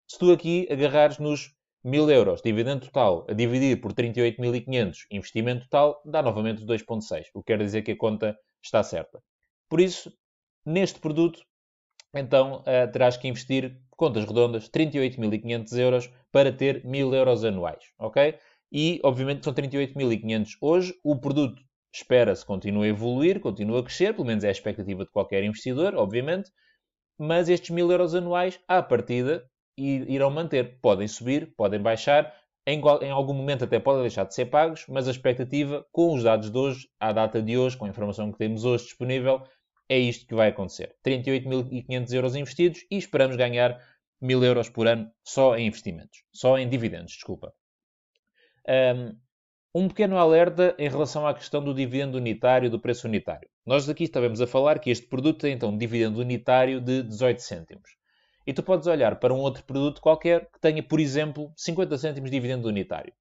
Se 0.08 0.20
tu 0.20 0.32
aqui 0.32 0.68
agarrares 0.70 1.18
nos 1.18 1.54
1000 1.84 2.10
euros, 2.12 2.42
dividendo 2.42 2.86
total, 2.86 3.26
a 3.30 3.34
dividir 3.34 3.82
por 3.82 3.94
38.500, 3.94 4.98
investimento 5.12 5.64
total, 5.64 6.02
dá 6.06 6.22
novamente 6.22 6.64
2,6, 6.66 7.26
o 7.34 7.42
que 7.42 7.48
quer 7.48 7.60
dizer 7.60 7.82
que 7.82 7.92
a 7.92 7.98
conta 7.98 8.38
está 8.62 8.84
certa. 8.84 9.22
Por 9.68 9.82
isso, 9.82 10.14
neste 10.66 11.00
produto, 11.00 11.44
então 12.14 12.62
uh, 12.62 12.92
terás 12.92 13.18
que 13.18 13.28
investir, 13.28 13.78
contas 13.92 14.26
redondas, 14.26 14.70
38.500 14.70 15.78
euros 15.78 16.10
para 16.32 16.52
ter 16.52 16.84
1.000 16.84 17.14
euros 17.14 17.44
anuais, 17.44 17.84
ok? 17.98 18.38
E, 18.72 19.00
obviamente, 19.04 19.44
são 19.44 19.54
38.500 19.54 20.58
hoje. 20.60 20.94
O 21.04 21.16
produto 21.16 21.62
espera-se 21.94 22.46
continue 22.46 22.88
a 22.88 22.90
evoluir, 22.90 23.40
continue 23.40 23.80
a 23.80 23.84
crescer, 23.84 24.14
pelo 24.14 24.26
menos 24.26 24.44
é 24.44 24.48
a 24.48 24.52
expectativa 24.52 25.06
de 25.06 25.12
qualquer 25.12 25.44
investidor, 25.44 25.96
obviamente. 25.96 26.52
Mas 27.20 27.50
estes 27.50 27.70
1.000 27.70 27.92
euros 27.92 28.16
anuais, 28.16 28.60
à 28.68 28.82
partida, 28.82 29.48
irão 29.78 30.32
manter. 30.32 30.80
Podem 30.82 31.08
subir, 31.08 31.54
podem 31.56 31.80
baixar, 31.80 32.34
em, 32.66 32.82
em, 33.02 33.12
algum 33.12 33.34
momento 33.34 33.66
até 33.66 33.80
podem 33.80 34.02
deixar 34.02 34.24
de 34.24 34.34
ser 34.34 34.46
pagos, 34.46 34.86
mas 34.88 35.08
a 35.08 35.12
expectativa, 35.12 35.86
com 35.92 36.14
os 36.14 36.24
dados 36.24 36.50
de 36.50 36.58
hoje, 36.58 36.88
à 37.00 37.12
data 37.12 37.42
de 37.42 37.58
hoje, 37.58 37.78
com 37.78 37.86
a 37.86 37.90
informação 37.90 38.32
que 38.32 38.38
temos 38.38 38.64
hoje 38.64 38.86
disponível, 38.86 39.44
é 39.90 39.98
isto 39.98 40.26
que 40.26 40.36
vai 40.36 40.50
acontecer. 40.50 40.96
38.500 41.06 42.14
euros 42.14 42.36
investidos 42.36 42.86
e 42.90 42.98
esperamos 42.98 43.36
ganhar 43.36 43.80
1.000 44.22 44.44
euros 44.44 44.70
por 44.70 44.88
ano 44.88 45.12
só 45.24 45.58
em 45.58 45.68
investimentos. 45.68 46.24
Só 46.32 46.58
em 46.58 46.70
dividendos, 46.70 47.14
desculpa. 47.14 47.54
Um, 49.76 49.88
pequeno 49.90 50.18
alerta 50.18 50.76
em 50.80 50.88
relação 50.88 51.28
à 51.28 51.34
questão 51.34 51.64
do 51.64 51.74
dividendo 51.74 52.18
unitário, 52.18 52.70
do 52.70 52.80
preço 52.80 53.08
unitário. 53.08 53.50
Nós 53.66 53.90
aqui 53.90 54.06
estávamos 54.06 54.40
a 54.40 54.48
falar 54.48 54.80
que 54.80 54.90
este 54.90 55.08
produto 55.08 55.42
tem 55.42 55.54
então 55.54 55.70
um 55.70 55.78
dividendo 55.78 56.20
unitário 56.20 56.80
de 56.80 57.04
18 57.04 57.42
cêntimos. 57.42 57.90
E 58.46 58.54
tu 58.54 58.62
podes 58.62 58.88
olhar 58.88 59.20
para 59.20 59.34
um 59.34 59.40
outro 59.40 59.64
produto 59.64 60.02
qualquer 60.02 60.50
que 60.52 60.60
tenha, 60.60 60.84
por 60.84 61.00
exemplo, 61.00 61.52
50 61.56 61.98
cêntimos 61.98 62.30
de 62.30 62.38
dividendo 62.38 62.68
unitário. 62.68 63.14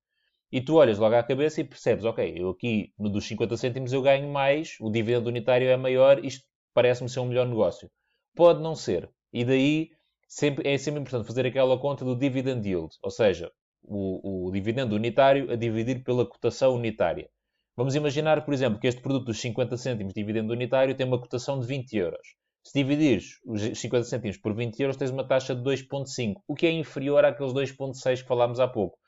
E 0.50 0.61
tu 0.61 0.75
olhas 0.75 0.99
logo 0.99 1.14
à 1.14 1.23
cabeça 1.23 1.61
e 1.61 1.64
percebes, 1.64 2.04
ok, 2.04 2.35
eu 2.37 2.50
aqui 2.50 2.92
no 2.99 3.09
dos 3.09 3.26
50 3.26 3.57
cêntimos 3.57 3.92
eu 3.92 4.02
ganho 4.02 4.28
mais, 4.28 4.76
o 4.81 4.90
dividendo 4.90 5.28
unitário 5.28 5.69
é 5.69 5.76
maior, 5.76 6.23
isto 6.25 6.45
parece-me 6.75 7.09
ser 7.09 7.21
um 7.21 7.26
melhor 7.26 7.47
negócio. 7.47 7.91
Pode 8.35 8.61
não 8.62 8.75
ser. 8.75 9.11
E 9.33 9.45
daí 9.45 9.91
sempre, 10.26 10.69
é 10.69 10.79
sempre 10.79 11.00
importante 11.00 11.26
fazer 11.26 11.47
aquela 11.47 11.79
conta 11.79 12.05
do 12.05 12.17
dividend 12.17 12.67
yield, 12.67 12.95
ou 13.02 13.11
seja, 13.11 13.50
o, 13.83 14.47
o 14.47 14.52
dividendo 14.52 14.95
unitário 14.95 15.50
a 15.50 15.57
dividir 15.57 16.02
pela 16.02 16.26
cotação 16.26 16.75
unitária. 16.75 17.29
Vamos 17.76 17.95
imaginar, 17.95 18.45
por 18.45 18.52
exemplo, 18.52 18.79
que 18.79 18.87
este 18.87 19.00
produto 19.00 19.26
dos 19.26 19.41
50 19.41 19.76
cêntimos 19.76 20.12
de 20.12 20.21
dividendo 20.21 20.52
unitário 20.52 20.95
tem 20.95 21.07
uma 21.07 21.21
cotação 21.21 21.59
de 21.59 21.67
20 21.67 21.97
euros. 21.97 22.35
Se 22.62 22.75
dividires 22.75 23.41
os 23.45 23.61
50 23.79 24.05
cêntimos 24.05 24.37
por 24.37 24.55
20 24.55 24.79
euros, 24.81 24.97
tens 24.97 25.11
uma 25.11 25.26
taxa 25.26 25.55
de 25.55 25.62
2,5, 25.62 26.37
o 26.47 26.55
que 26.55 26.67
é 26.67 26.71
inferior 26.71 27.25
àqueles 27.25 27.52
2,6 27.52 28.23
que 28.23 28.29
falámos 28.29 28.61
há 28.61 28.69
pouco. 28.69 28.99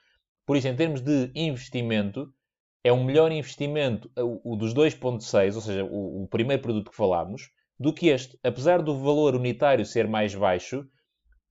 Por 0.46 0.56
isso, 0.56 0.66
em 0.66 0.74
termos 0.74 1.00
de 1.00 1.30
investimento, 1.34 2.32
é 2.84 2.92
um 2.92 3.02
melhor 3.02 3.32
investimento 3.32 4.10
o, 4.44 4.54
dos 4.54 4.74
2.6, 4.74 5.54
ou 5.54 5.60
seja, 5.62 5.84
o, 5.84 6.24
o, 6.24 6.28
primeiro 6.28 6.62
produto 6.62 6.90
que 6.90 6.96
falámos, 6.96 7.50
do 7.80 7.94
que 7.94 8.08
este. 8.08 8.38
Apesar 8.44 8.82
do 8.82 8.96
valor 8.98 9.34
unitário 9.34 9.86
ser 9.86 10.06
mais 10.06 10.34
baixo, 10.34 10.86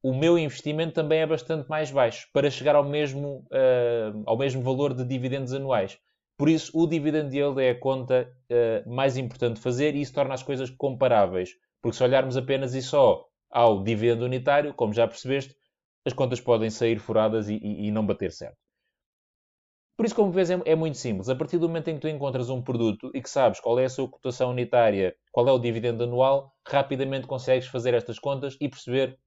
o 0.02 0.14
meu 0.14 0.38
investimento 0.38 0.94
também 0.94 1.22
é 1.22 1.26
bastante 1.26 1.68
mais 1.68 1.90
baixo, 1.90 2.30
para 2.32 2.52
chegar 2.52 2.76
ao 2.76 2.84
mesmo, 2.84 3.48
uh, 3.52 4.24
ao 4.26 4.38
mesmo 4.38 4.62
valor 4.62 4.94
de 4.94 5.04
dividendos 5.04 5.54
anuais. 5.54 5.98
Por 6.38 6.48
isso, 6.48 6.72
o 6.78 6.86
dividend 6.86 7.36
yield 7.36 7.60
é 7.60 7.72
a 7.72 7.80
conta 7.80 8.32
uh, 8.52 8.90
mais 8.90 9.18
importante 9.18 9.56
de 9.56 9.62
fazer 9.62 9.96
e 9.96 10.02
isso 10.02 10.14
torna 10.14 10.36
as 10.36 10.44
coisas 10.44 10.70
comparáveis. 10.70 11.50
Porque 11.82 11.98
se 11.98 12.04
olharmos 12.04 12.38
apenas 12.38 12.76
e 12.76 12.82
só 12.82 13.26
ao 13.50 13.84
dividendo 13.84 14.26
unitário, 14.26 14.74
como 14.74 14.94
já 14.94 15.08
percebeste, 15.08 15.56
as 16.06 16.14
contas 16.14 16.40
podem 16.40 16.70
sair 16.70 17.00
furadas 17.00 17.50
e, 17.50 17.56
e, 17.56 17.88
e 17.88 17.92
não 17.92 18.06
bater 18.06 18.32
certo. 18.32 18.58
Por 19.96 20.06
isso, 20.06 20.16
como 20.16 20.32
vês, 20.32 20.50
é, 20.50 20.60
é, 20.66 20.76
muito 20.76 20.98
simples. 20.98 21.30
A 21.30 21.36
partir 21.36 21.60
do 21.60 21.68
momento 21.68 21.88
em 21.90 21.96
que 21.96 22.02
tu 22.02 22.08
encontras 22.08 22.50
um 22.50 22.62
produto 22.62 23.12
e 23.14 23.22
que 23.22 23.30
sabes 23.30 23.60
qual 23.60 23.80
é 23.80 23.86
a 23.86 23.90
sua 23.90 24.08
cotação 24.08 24.50
unitária, 24.50 25.16
qual 25.32 25.48
é 25.48 25.52
o 25.52 25.60
dividendo 25.60 26.04
anual, 26.04 26.52
rapidamente 26.68 27.28
consegues 27.28 27.68
fazer 27.68 27.94
estas 27.94 28.18
contas 28.18 28.58
e 28.60 28.68
perceber 28.68 29.18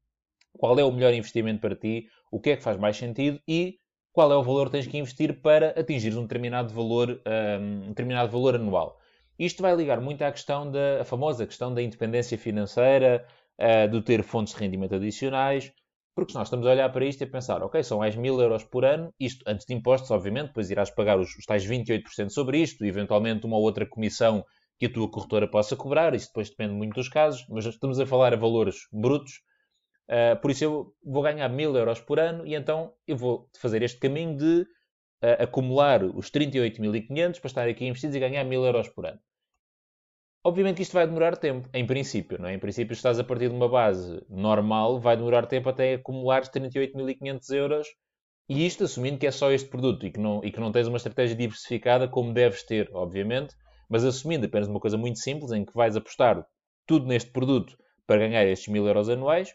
qual 0.58 0.78
é 0.78 0.85
o 0.85 0.90
melhor 0.90 1.14
investimento 1.14 1.61
para 1.61 1.76
ti, 1.76 2.08
o 2.30 2.40
que 2.40 2.50
é 2.50 2.56
que 2.56 2.62
faz 2.62 2.76
mais 2.76 2.96
sentido 2.96 3.40
e 3.46 3.78
qual 4.12 4.32
é 4.32 4.37
o 4.37 4.42
valor 4.42 4.66
que 4.66 4.73
tens 4.73 4.87
que 4.87 4.99
investir 4.99 5.40
para 5.40 5.78
atingir 5.78 6.16
um 6.16 6.23
determinado 6.23 6.73
valor, 6.73 7.20
um, 7.61 7.88
determinado 7.88 8.32
valor 8.32 8.54
anual. 8.54 8.99
Isto 9.38 9.62
vai 9.62 9.76
ligar 9.76 10.00
muito 10.00 10.23
à 10.23 10.32
questão 10.32 10.70
da 10.70 11.04
famosa 11.04 11.46
questão 11.46 11.73
da 11.73 11.82
independência 11.82 12.38
financeira, 12.38 13.26
uh, 13.61 13.88
de 13.88 14.00
ter 14.00 14.23
fontes 14.23 14.54
de 14.54 14.61
rendimento 14.61 14.94
adicionais, 14.94 15.70
porque 16.16 16.32
nós 16.32 16.46
estamos 16.46 16.66
a 16.66 16.70
olhar 16.70 16.88
para 16.90 17.04
isto 17.04 17.20
e 17.20 17.25
a 17.25 17.30
pensar, 17.30 17.62
ok, 17.62 17.82
são 17.82 17.99
mais 17.99 18.16
mil 18.16 18.40
euros 18.40 18.64
por 18.64 18.87
ano, 18.87 19.12
isto 19.20 19.44
antes 19.46 19.66
de 19.66 19.75
impostos, 19.75 20.11
obviamente, 20.11 20.46
depois 20.46 20.70
irás 20.70 20.90
pagar 20.90 21.20
os, 21.20 21.37
os 21.37 21.44
tais 21.44 21.64
28% 21.64 22.30
sobre 22.30 22.58
isto, 22.58 22.87
eventualmente 22.87 23.44
uma 23.44 23.58
outra 23.58 23.85
comissão 23.85 24.42
que 24.78 24.87
a 24.87 24.92
tua 24.92 25.11
corretora 25.11 25.46
possa 25.46 25.76
cobrar, 25.76 26.14
isso 26.14 26.28
depois 26.28 26.49
depende 26.49 26.73
muito 26.73 26.94
dos 26.94 27.11
casos, 27.11 27.44
mas 27.50 27.66
estamos 27.66 28.00
a 28.00 28.06
falar 28.06 28.32
a 28.32 28.37
valores 28.37 28.88
brutos, 28.90 29.42
uh, 30.08 30.40
por 30.40 30.50
isso 30.50 30.64
eu 30.64 30.94
vou 31.04 31.23
ganhar 31.23 31.50
mil 31.50 31.76
euros 31.76 32.00
por 32.00 32.18
ano 32.18 32.46
e 32.46 32.54
então 32.54 32.94
eu 33.06 33.16
vou 33.16 33.50
fazer 33.61 33.82
este 33.82 33.99
caminho 33.99 34.38
de 34.38 34.62
uh, 35.23 35.42
acumular 35.42 36.02
os 36.02 36.30
38.500 36.30 37.40
para 37.40 37.49
estar 37.49 37.68
aqui 37.68 37.85
investidos 37.85 38.16
e 38.16 38.20
ganhar 38.20 38.42
mil 38.44 38.64
euros 38.64 38.88
por 38.88 39.04
ano. 39.04 39.20
Obviamente 40.46 40.76
que 40.76 40.82
isto 40.82 40.92
vai 40.92 41.04
demorar 41.04 41.36
tempo, 41.36 41.68
em 41.74 41.84
princípio, 41.84 42.40
não 42.40 42.48
é? 42.48 42.54
Em 42.54 42.58
princípio, 42.60 42.92
estás 42.92 43.18
a 43.18 43.24
partir 43.24 43.48
de 43.48 43.54
uma 43.56 43.68
base 43.68 44.24
normal, 44.28 45.00
vai 45.00 45.16
demorar 45.16 45.44
tempo 45.44 45.68
até 45.68 45.94
acumulares 45.94 46.48
38.500 46.50 47.50
euros 47.52 47.88
e 48.48 48.64
isto 48.64 48.84
assumindo 48.84 49.18
que 49.18 49.26
é 49.26 49.32
só 49.32 49.50
este 49.50 49.68
produto 49.68 50.06
e 50.06 50.12
que, 50.12 50.20
não, 50.20 50.44
e 50.44 50.52
que 50.52 50.60
não 50.60 50.70
tens 50.70 50.86
uma 50.86 50.98
estratégia 50.98 51.34
diversificada 51.34 52.06
como 52.06 52.32
deves 52.32 52.62
ter, 52.62 52.88
obviamente, 52.92 53.56
mas 53.90 54.04
assumindo 54.04 54.46
apenas 54.46 54.68
uma 54.68 54.78
coisa 54.78 54.96
muito 54.96 55.18
simples 55.18 55.50
em 55.50 55.64
que 55.64 55.74
vais 55.74 55.96
apostar 55.96 56.46
tudo 56.86 57.06
neste 57.06 57.32
produto 57.32 57.76
para 58.06 58.18
ganhar 58.18 58.46
estes 58.46 58.68
1000 58.68 58.86
euros 58.86 59.08
anuais, 59.08 59.50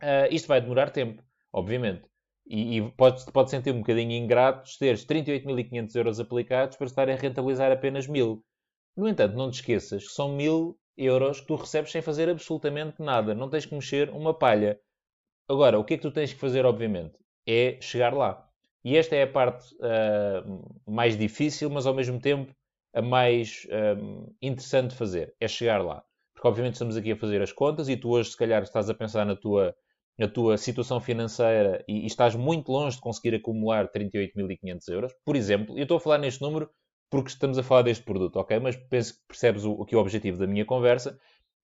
uh, 0.00 0.30
isto 0.30 0.46
vai 0.46 0.60
demorar 0.60 0.90
tempo, 0.90 1.24
obviamente. 1.52 2.04
E, 2.46 2.76
e 2.78 2.92
pode, 2.92 3.24
pode 3.32 3.50
sentir 3.50 3.72
um 3.72 3.80
bocadinho 3.80 4.12
ingrato 4.12 4.70
teres 4.78 5.04
38.500 5.04 5.96
euros 5.96 6.20
aplicados 6.20 6.76
para 6.76 6.86
estar 6.86 7.10
a 7.10 7.16
rentabilizar 7.16 7.72
apenas 7.72 8.06
1000. 8.06 8.40
No 8.96 9.08
entanto, 9.08 9.36
não 9.36 9.50
te 9.50 9.54
esqueças 9.54 10.06
que 10.06 10.12
são 10.12 10.34
mil 10.34 10.78
euros 10.96 11.40
que 11.40 11.46
tu 11.46 11.56
recebes 11.56 11.90
sem 11.90 12.00
fazer 12.00 12.28
absolutamente 12.28 13.02
nada. 13.02 13.34
Não 13.34 13.50
tens 13.50 13.66
que 13.66 13.74
mexer 13.74 14.10
uma 14.10 14.32
palha. 14.32 14.78
Agora, 15.48 15.78
o 15.78 15.84
que 15.84 15.94
é 15.94 15.96
que 15.96 16.02
tu 16.02 16.12
tens 16.12 16.32
que 16.32 16.38
fazer, 16.38 16.64
obviamente? 16.64 17.14
É 17.46 17.78
chegar 17.80 18.14
lá. 18.14 18.48
E 18.84 18.96
esta 18.96 19.16
é 19.16 19.22
a 19.22 19.26
parte 19.26 19.74
uh, 19.76 20.80
mais 20.86 21.16
difícil, 21.16 21.68
mas 21.70 21.86
ao 21.86 21.94
mesmo 21.94 22.20
tempo 22.20 22.54
a 22.94 23.02
mais 23.02 23.66
uh, 23.66 24.34
interessante 24.40 24.90
de 24.90 24.96
fazer. 24.96 25.34
É 25.40 25.48
chegar 25.48 25.82
lá. 25.82 26.04
Porque, 26.32 26.46
obviamente, 26.46 26.74
estamos 26.74 26.96
aqui 26.96 27.12
a 27.12 27.16
fazer 27.16 27.42
as 27.42 27.52
contas 27.52 27.88
e 27.88 27.96
tu 27.96 28.10
hoje, 28.10 28.30
se 28.30 28.36
calhar, 28.36 28.62
estás 28.62 28.88
a 28.88 28.94
pensar 28.94 29.26
na 29.26 29.34
tua, 29.34 29.74
na 30.16 30.28
tua 30.28 30.56
situação 30.56 31.00
financeira 31.00 31.84
e, 31.88 32.02
e 32.02 32.06
estás 32.06 32.36
muito 32.36 32.70
longe 32.70 32.96
de 32.96 33.02
conseguir 33.02 33.34
acumular 33.34 33.90
38.500 33.90 34.88
euros. 34.88 35.12
Por 35.24 35.34
exemplo, 35.34 35.76
eu 35.76 35.82
estou 35.82 35.96
a 35.96 36.00
falar 36.00 36.18
neste 36.18 36.40
número 36.40 36.70
porque 37.14 37.28
estamos 37.28 37.56
a 37.56 37.62
falar 37.62 37.82
deste 37.82 38.02
produto, 38.02 38.40
ok? 38.40 38.58
Mas 38.58 38.74
penso 38.74 39.14
que 39.14 39.20
percebes 39.28 39.64
o, 39.64 39.80
aqui 39.80 39.94
o 39.94 40.00
objetivo 40.00 40.36
da 40.36 40.48
minha 40.48 40.64
conversa. 40.64 41.16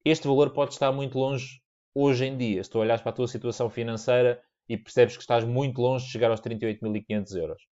Este 0.04 0.28
valor 0.28 0.50
pode 0.50 0.74
estar 0.74 0.92
muito 0.92 1.18
longe 1.18 1.60
hoje 1.92 2.24
em 2.24 2.36
dia. 2.36 2.62
Se 2.62 2.70
tu 2.70 2.78
olhares 2.78 3.02
para 3.02 3.10
a 3.10 3.14
tua 3.14 3.26
situação 3.26 3.68
financeira 3.68 4.40
e 4.68 4.76
percebes 4.76 5.16
que 5.16 5.22
estás 5.22 5.44
muito 5.44 5.80
longe 5.82 6.06
de 6.06 6.12
chegar 6.12 6.30
aos 6.30 6.40
38.500 6.40 7.36
euros. 7.36 7.62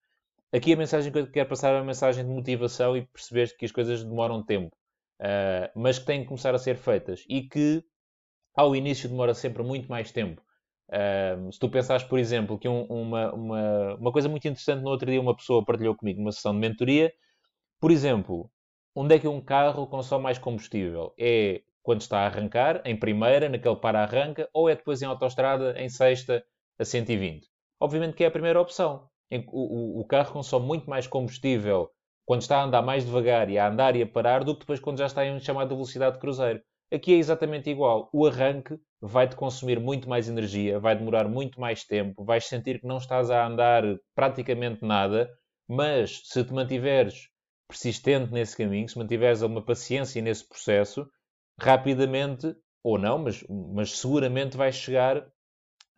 Aqui 0.52 0.72
a 0.72 0.76
mensagem 0.76 1.12
que 1.12 1.18
eu 1.20 1.30
quero 1.30 1.48
passar 1.48 1.72
é 1.72 1.76
uma 1.76 1.84
mensagem 1.84 2.24
de 2.24 2.30
motivação 2.32 2.96
e 2.96 3.06
perceberes 3.06 3.52
que 3.52 3.64
as 3.64 3.70
coisas 3.70 4.02
demoram 4.02 4.42
tempo. 4.42 4.74
uh, 5.20 5.70
mas 5.76 6.00
que 6.00 6.06
têm 6.06 6.22
que 6.22 6.26
começar 6.26 6.52
a 6.56 6.58
ser 6.58 6.74
feitas 6.76 7.24
e 7.28 7.42
que 7.42 7.84
ao 8.56 8.74
início 8.74 9.08
demora 9.08 9.34
sempre 9.34 9.62
muito 9.62 9.88
mais 9.88 10.10
tempo. 10.10 10.42
Uh, 10.88 11.52
se 11.52 11.60
tu 11.60 11.70
pensares, 11.70 12.02
por 12.02 12.18
exemplo, 12.18 12.58
que 12.58 12.68
um, 12.68 12.82
uma, 12.86 13.32
uma, 13.32 13.94
uma 13.94 14.12
coisa 14.12 14.28
muito 14.28 14.48
interessante 14.48 14.82
no 14.82 14.90
outro 14.90 15.08
dia 15.08 15.20
uma 15.20 15.36
pessoa 15.36 15.64
partilhou 15.64 15.94
comigo 15.94 16.18
numa 16.18 16.32
sessão 16.32 16.52
de 16.52 16.58
mentoria, 16.58 17.12
por 17.80 17.90
exemplo, 17.90 18.50
onde 18.94 19.14
é 19.14 19.18
que 19.18 19.28
um 19.28 19.40
carro 19.40 19.86
consome 19.86 20.24
mais 20.24 20.38
combustível? 20.38 21.14
É 21.18 21.62
quando 21.82 22.00
está 22.00 22.20
a 22.20 22.26
arrancar, 22.26 22.82
em 22.84 22.96
primeira, 22.96 23.48
naquele 23.48 23.76
para-arranca, 23.76 24.48
ou 24.52 24.68
é 24.68 24.74
depois 24.74 25.00
em 25.00 25.06
autoestrada, 25.06 25.74
em 25.80 25.88
sexta, 25.88 26.44
a 26.78 26.84
120? 26.84 27.48
Obviamente 27.80 28.14
que 28.14 28.24
é 28.24 28.26
a 28.26 28.30
primeira 28.30 28.60
opção. 28.60 29.08
O, 29.52 30.04
carro 30.06 30.32
consome 30.32 30.66
muito 30.66 30.88
mais 30.88 31.06
combustível 31.06 31.90
quando 32.24 32.42
está 32.42 32.58
a 32.58 32.64
andar 32.64 32.82
mais 32.82 33.04
devagar 33.04 33.48
e 33.48 33.58
a 33.58 33.68
andar 33.68 33.94
e 33.94 34.02
a 34.02 34.06
parar 34.06 34.42
do 34.42 34.54
que 34.54 34.60
depois 34.60 34.80
quando 34.80 34.98
já 34.98 35.06
está 35.06 35.24
em 35.24 35.38
chamada 35.38 35.74
velocidade 35.74 36.14
de 36.16 36.20
cruzeiro. 36.20 36.60
Aqui 36.92 37.14
é 37.14 37.16
exatamente 37.18 37.70
igual. 37.70 38.08
O 38.12 38.26
arranque 38.26 38.78
vai-te 39.00 39.36
consumir 39.36 39.78
muito 39.78 40.08
mais 40.08 40.28
energia, 40.28 40.80
vai 40.80 40.96
demorar 40.96 41.28
muito 41.28 41.60
mais 41.60 41.84
tempo, 41.84 42.24
vais 42.24 42.46
sentir 42.46 42.80
que 42.80 42.86
não 42.86 42.98
estás 42.98 43.30
a 43.30 43.46
andar 43.46 43.84
praticamente 44.14 44.84
nada, 44.84 45.30
mas 45.68 46.22
se 46.24 46.42
te 46.42 46.52
mantiveres 46.52 47.28
persistente 47.68 48.32
nesse 48.32 48.56
caminho, 48.56 48.88
se 48.88 48.98
mantiveres 48.98 49.42
alguma 49.42 49.62
paciência 49.62 50.22
nesse 50.22 50.48
processo, 50.48 51.06
rapidamente, 51.60 52.54
ou 52.82 52.98
não, 52.98 53.18
mas, 53.18 53.44
mas 53.48 53.98
seguramente 53.98 54.56
vais 54.56 54.74
chegar 54.74 55.26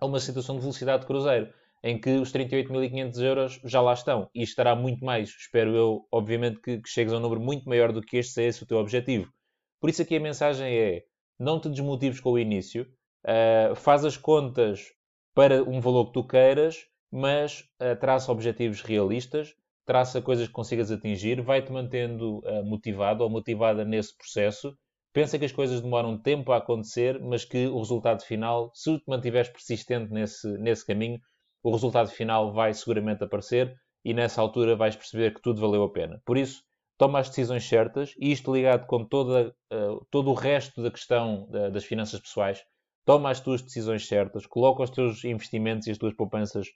a 0.01 0.07
uma 0.07 0.19
situação 0.19 0.57
de 0.57 0.63
velocidade 0.63 1.03
de 1.03 1.07
cruzeiro, 1.07 1.53
em 1.83 1.99
que 1.99 2.11
os 2.11 2.33
38.500 2.33 3.23
euros 3.23 3.61
já 3.65 3.81
lá 3.81 3.93
estão. 3.93 4.29
E 4.35 4.43
estará 4.43 4.75
muito 4.75 5.05
mais. 5.05 5.31
Espero 5.31 5.75
eu, 5.75 6.07
obviamente, 6.11 6.61
que, 6.61 6.79
que 6.79 6.89
chegues 6.89 7.13
a 7.13 7.17
um 7.17 7.21
número 7.21 7.41
muito 7.41 7.69
maior 7.69 7.93
do 7.93 8.03
que 8.03 8.17
este, 8.19 8.33
se 8.33 8.43
é 8.43 8.47
esse 8.47 8.63
o 8.63 8.67
teu 8.67 8.79
objetivo. 8.79 9.33
Por 9.81 9.89
isso 9.89 10.03
aqui 10.03 10.17
a 10.17 10.21
mensagem 10.21 10.77
é, 10.77 11.05
não 11.39 11.61
te 11.61 11.71
desmotives 11.71 12.21
com 12.21 12.33
o 12.33 12.39
início, 12.39 12.87
uh, 13.25 13.75
faz 13.75 14.05
as 14.05 14.17
contas 14.17 14.93
para 15.35 15.63
um 15.63 15.81
valor 15.81 16.07
que 16.07 16.13
tu 16.13 16.27
queiras, 16.27 16.87
mas 17.11 17.61
uh, 17.81 17.99
traça 17.99 18.31
objetivos 18.31 18.83
realistas, 18.83 19.55
traça 19.91 20.23
coisas 20.23 20.47
que 20.47 20.53
consigas 20.53 20.93
atingir, 20.93 21.43
vai-te 21.43 21.73
mantendo 21.73 22.39
uh, 22.45 22.65
motivado 22.65 23.25
ou 23.25 23.29
motivada 23.29 23.85
nesse 23.85 24.17
processo. 24.17 24.73
Pensa 25.13 25.37
que 25.37 25.45
as 25.45 25.51
coisas 25.51 25.81
demoram 25.81 26.17
tempo 26.17 26.53
a 26.53 26.59
acontecer, 26.59 27.21
mas 27.21 27.45
que 27.45 27.67
o 27.67 27.77
resultado 27.77 28.23
final, 28.23 28.71
se 28.73 28.97
te 28.97 29.05
mantiveres 29.09 29.49
persistente 29.49 30.13
nesse, 30.13 30.47
nesse 30.59 30.87
caminho, 30.87 31.19
o 31.61 31.73
resultado 31.73 32.09
final 32.09 32.53
vai 32.53 32.73
seguramente 32.73 33.25
aparecer 33.25 33.75
e 34.05 34.15
nessa 34.15 34.41
altura 34.41 34.77
vais 34.77 34.95
perceber 34.95 35.35
que 35.35 35.43
tudo 35.43 35.61
valeu 35.61 35.83
a 35.83 35.91
pena. 35.93 36.23
Por 36.25 36.39
isso, 36.39 36.63
toma 36.97 37.19
as 37.19 37.29
decisões 37.29 37.65
certas, 37.65 38.15
e 38.17 38.31
isto 38.31 38.55
ligado 38.55 38.87
com 38.87 39.05
toda, 39.05 39.53
uh, 39.73 40.07
todo 40.09 40.31
o 40.31 40.35
resto 40.35 40.85
da 40.85 40.93
questão 40.93 41.49
uh, 41.49 41.69
das 41.69 41.85
finanças 41.85 42.21
pessoais, 42.21 42.63
toma 43.05 43.29
as 43.29 43.41
tuas 43.41 43.61
decisões 43.61 44.07
certas, 44.07 44.47
coloca 44.47 44.85
os 44.85 44.91
teus 44.91 45.25
investimentos 45.25 45.89
e 45.89 45.91
as 45.91 45.99
tuas 45.99 46.15
poupanças 46.15 46.69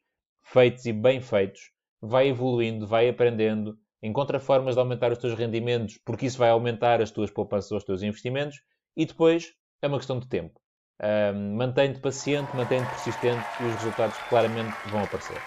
feitos 0.43 0.85
e 0.85 0.93
bem 0.93 1.21
feitos, 1.21 1.71
vai 2.07 2.29
evoluindo, 2.29 2.87
vai 2.87 3.09
aprendendo, 3.09 3.77
encontra 4.03 4.39
formas 4.39 4.75
de 4.75 4.81
aumentar 4.81 5.13
os 5.13 5.19
teus 5.19 5.35
rendimentos, 5.35 5.99
porque 6.05 6.27
isso 6.27 6.39
vai 6.39 6.51
aumentar 6.51 7.01
as 7.01 7.11
tuas 7.11 7.31
poupanças 7.31 7.71
ou 7.73 7.79
os 7.79 7.85
teus 7.85 8.03
investimentos, 8.03 8.61
e 8.97 9.07
depois 9.07 9.53
é 9.83 9.87
uma 9.87 9.99
questão 9.99 10.19
de 10.19 10.29
tempo. 10.29 10.61
Um, 11.03 11.57
mantém-te 11.57 12.01
paciente, 12.01 12.55
mantém-te 12.55 12.91
persistente 12.91 13.49
e 13.59 13.67
os 13.67 13.75
resultados 13.75 14.19
claramente 14.21 14.79
vão 14.85 15.03
aparecer. 15.03 15.43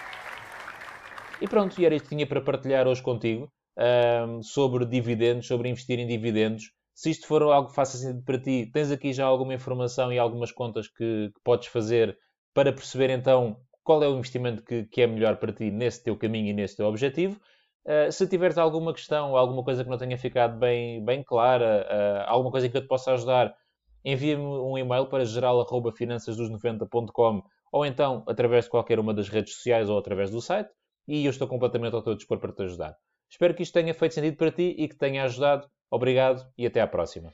E 1.40 1.46
pronto, 1.46 1.80
e 1.80 1.86
era 1.86 1.94
isto 1.94 2.08
que 2.08 2.14
tinha 2.14 2.26
para 2.26 2.40
partilhar 2.40 2.86
hoje 2.86 3.02
contigo 3.02 3.50
um, 4.26 4.42
sobre 4.42 4.84
dividendos, 4.84 5.46
sobre 5.46 5.68
investir 5.68 5.98
em 5.98 6.06
dividendos. 6.06 6.72
Se 6.94 7.10
isto 7.10 7.26
for 7.26 7.42
algo 7.42 7.68
que 7.68 7.74
faça 7.74 7.96
sentido 7.96 8.24
para 8.24 8.40
ti, 8.40 8.68
tens 8.72 8.90
aqui 8.90 9.12
já 9.12 9.24
alguma 9.24 9.54
informação 9.54 10.12
e 10.12 10.18
algumas 10.18 10.50
contas 10.50 10.88
que, 10.88 11.30
que 11.32 11.40
podes 11.44 11.68
fazer 11.68 12.18
para 12.52 12.72
perceber 12.72 13.10
então 13.10 13.56
qual 13.88 14.02
é 14.02 14.06
o 14.06 14.18
investimento 14.18 14.62
que, 14.62 14.84
que, 14.84 15.00
é 15.00 15.06
melhor 15.06 15.36
para 15.36 15.50
ti 15.50 15.70
nesse 15.70 16.04
teu 16.04 16.14
caminho 16.14 16.50
e 16.50 16.52
nesse 16.52 16.76
teu 16.76 16.84
objetivo. 16.84 17.40
Uh, 17.86 18.12
se 18.12 18.26
tiveres 18.26 18.58
alguma 18.58 18.92
questão, 18.92 19.34
alguma 19.34 19.64
coisa 19.64 19.82
que 19.82 19.88
não 19.88 19.96
tenha 19.96 20.18
ficado 20.18 20.58
bem, 20.58 21.02
bem 21.02 21.22
clara, 21.22 21.88
uh, 21.90 22.30
alguma 22.30 22.50
coisa 22.50 22.68
que 22.68 22.76
eu 22.76 22.82
te 22.82 22.86
possa 22.86 23.14
ajudar, 23.14 23.56
envia-me 24.04 24.42
um 24.42 24.76
e-mail 24.76 25.06
para 25.06 25.24
geral.finançasdos90.com 25.24 27.42
ou 27.72 27.86
então 27.86 28.24
através 28.26 28.66
de 28.66 28.70
qualquer 28.70 29.00
uma 29.00 29.14
das 29.14 29.30
redes 29.30 29.54
sociais 29.54 29.88
ou 29.88 29.96
através 29.96 30.30
do 30.30 30.42
site 30.42 30.68
e 31.06 31.24
eu 31.24 31.30
estou 31.30 31.48
completamente 31.48 31.94
ao 31.94 32.02
teu 32.02 32.14
dispor 32.14 32.38
para 32.38 32.52
te 32.52 32.64
ajudar. 32.64 32.94
Espero 33.30 33.54
que 33.54 33.62
isto 33.62 33.72
tenha 33.72 33.94
feito 33.94 34.12
sentido 34.12 34.36
para 34.36 34.52
ti 34.52 34.74
e 34.76 34.86
que 34.86 34.96
tenha 34.96 35.24
ajudado. 35.24 35.66
Obrigado 35.90 36.46
e 36.58 36.66
até 36.66 36.82
à 36.82 36.86
próxima. 36.86 37.32